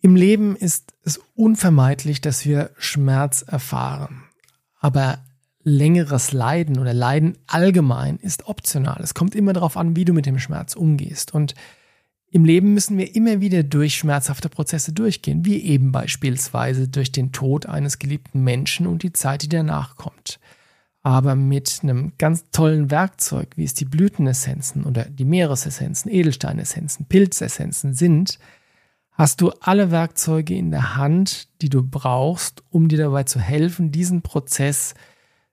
Im 0.02 0.16
Leben 0.16 0.56
ist 0.56 0.94
es 1.04 1.20
unvermeidlich, 1.36 2.22
dass 2.22 2.46
wir 2.46 2.72
Schmerz 2.78 3.44
erfahren. 3.44 4.24
Aber 4.80 5.20
längeres 5.64 6.32
Leiden 6.32 6.80
oder 6.80 6.94
Leiden 6.94 7.38
allgemein 7.48 8.18
ist 8.18 8.48
optional. 8.48 9.00
Es 9.02 9.14
kommt 9.14 9.36
immer 9.36 9.54
darauf 9.54 9.78
an, 9.78 9.96
wie 9.96 10.06
du 10.06 10.14
mit 10.14 10.26
dem 10.26 10.40
Schmerz 10.40 10.76
umgehst. 10.76 11.34
Und 11.34 11.54
im 12.32 12.46
Leben 12.46 12.74
müssen 12.74 12.98
wir 12.98 13.14
immer 13.16 13.42
wieder 13.42 13.62
durch 13.62 13.96
schmerzhafte 13.96 14.50
Prozesse 14.50 14.94
durchgehen, 14.94 15.46
wie 15.46 15.62
eben 15.62 15.92
beispielsweise 15.92 16.88
durch 16.88 17.12
den 17.12 17.32
Tod 17.32 17.66
eines 17.66 18.00
geliebten 18.00 18.44
Menschen 18.44 18.88
und 18.88 19.04
die 19.04 19.14
Zeit, 19.14 19.44
die 19.44 19.50
danach 19.50 19.98
kommt. 19.98 20.40
Aber 21.04 21.36
mit 21.36 21.80
einem 21.82 22.14
ganz 22.18 22.46
tollen 22.52 22.92
Werkzeug, 22.92 23.54
wie 23.56 23.64
es 23.64 23.74
die 23.74 23.86
Blütenessenzen 23.86 24.86
oder 24.86 25.06
die 25.06 25.26
Meeresessenzen, 25.26 26.12
Edelsteinessenzen, 26.12 27.08
Pilzessenzen 27.08 27.96
sind, 27.96 28.38
hast 29.12 29.42
du 29.42 29.52
alle 29.62 29.92
Werkzeuge 29.92 30.56
in 30.56 30.70
der 30.70 30.96
Hand, 30.96 31.48
die 31.62 31.70
du 31.70 31.84
brauchst, 31.84 32.64
um 32.70 32.88
dir 32.88 33.00
dabei 33.00 33.24
zu 33.24 33.40
helfen, 33.40 33.92
diesen 33.92 34.22
Prozess 34.22 34.94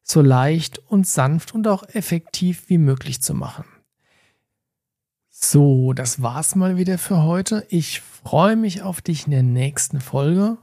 so 0.03 0.23
leicht 0.23 0.79
und 0.79 1.07
sanft 1.07 1.55
und 1.55 1.67
auch 1.69 1.83
effektiv 1.93 2.69
wie 2.69 2.79
möglich 2.79 3.23
zu 3.23 3.35
machen. 3.35 3.65
So, 5.31 5.93
das 5.93 6.21
war's 6.21 6.57
mal 6.57 6.77
wieder 6.77 6.99
für 6.99 7.23
heute. 7.23 7.65
Ich 7.69 8.01
freue 8.01 8.57
mich 8.57 8.83
auf 8.83 9.01
dich 9.01 9.27
in 9.27 9.31
der 9.31 9.43
nächsten 9.43 10.01
Folge. 10.01 10.59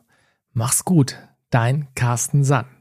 Mach's 0.52 0.84
gut, 0.84 1.18
dein 1.50 1.88
Carsten 1.96 2.44
Sand. 2.44 2.75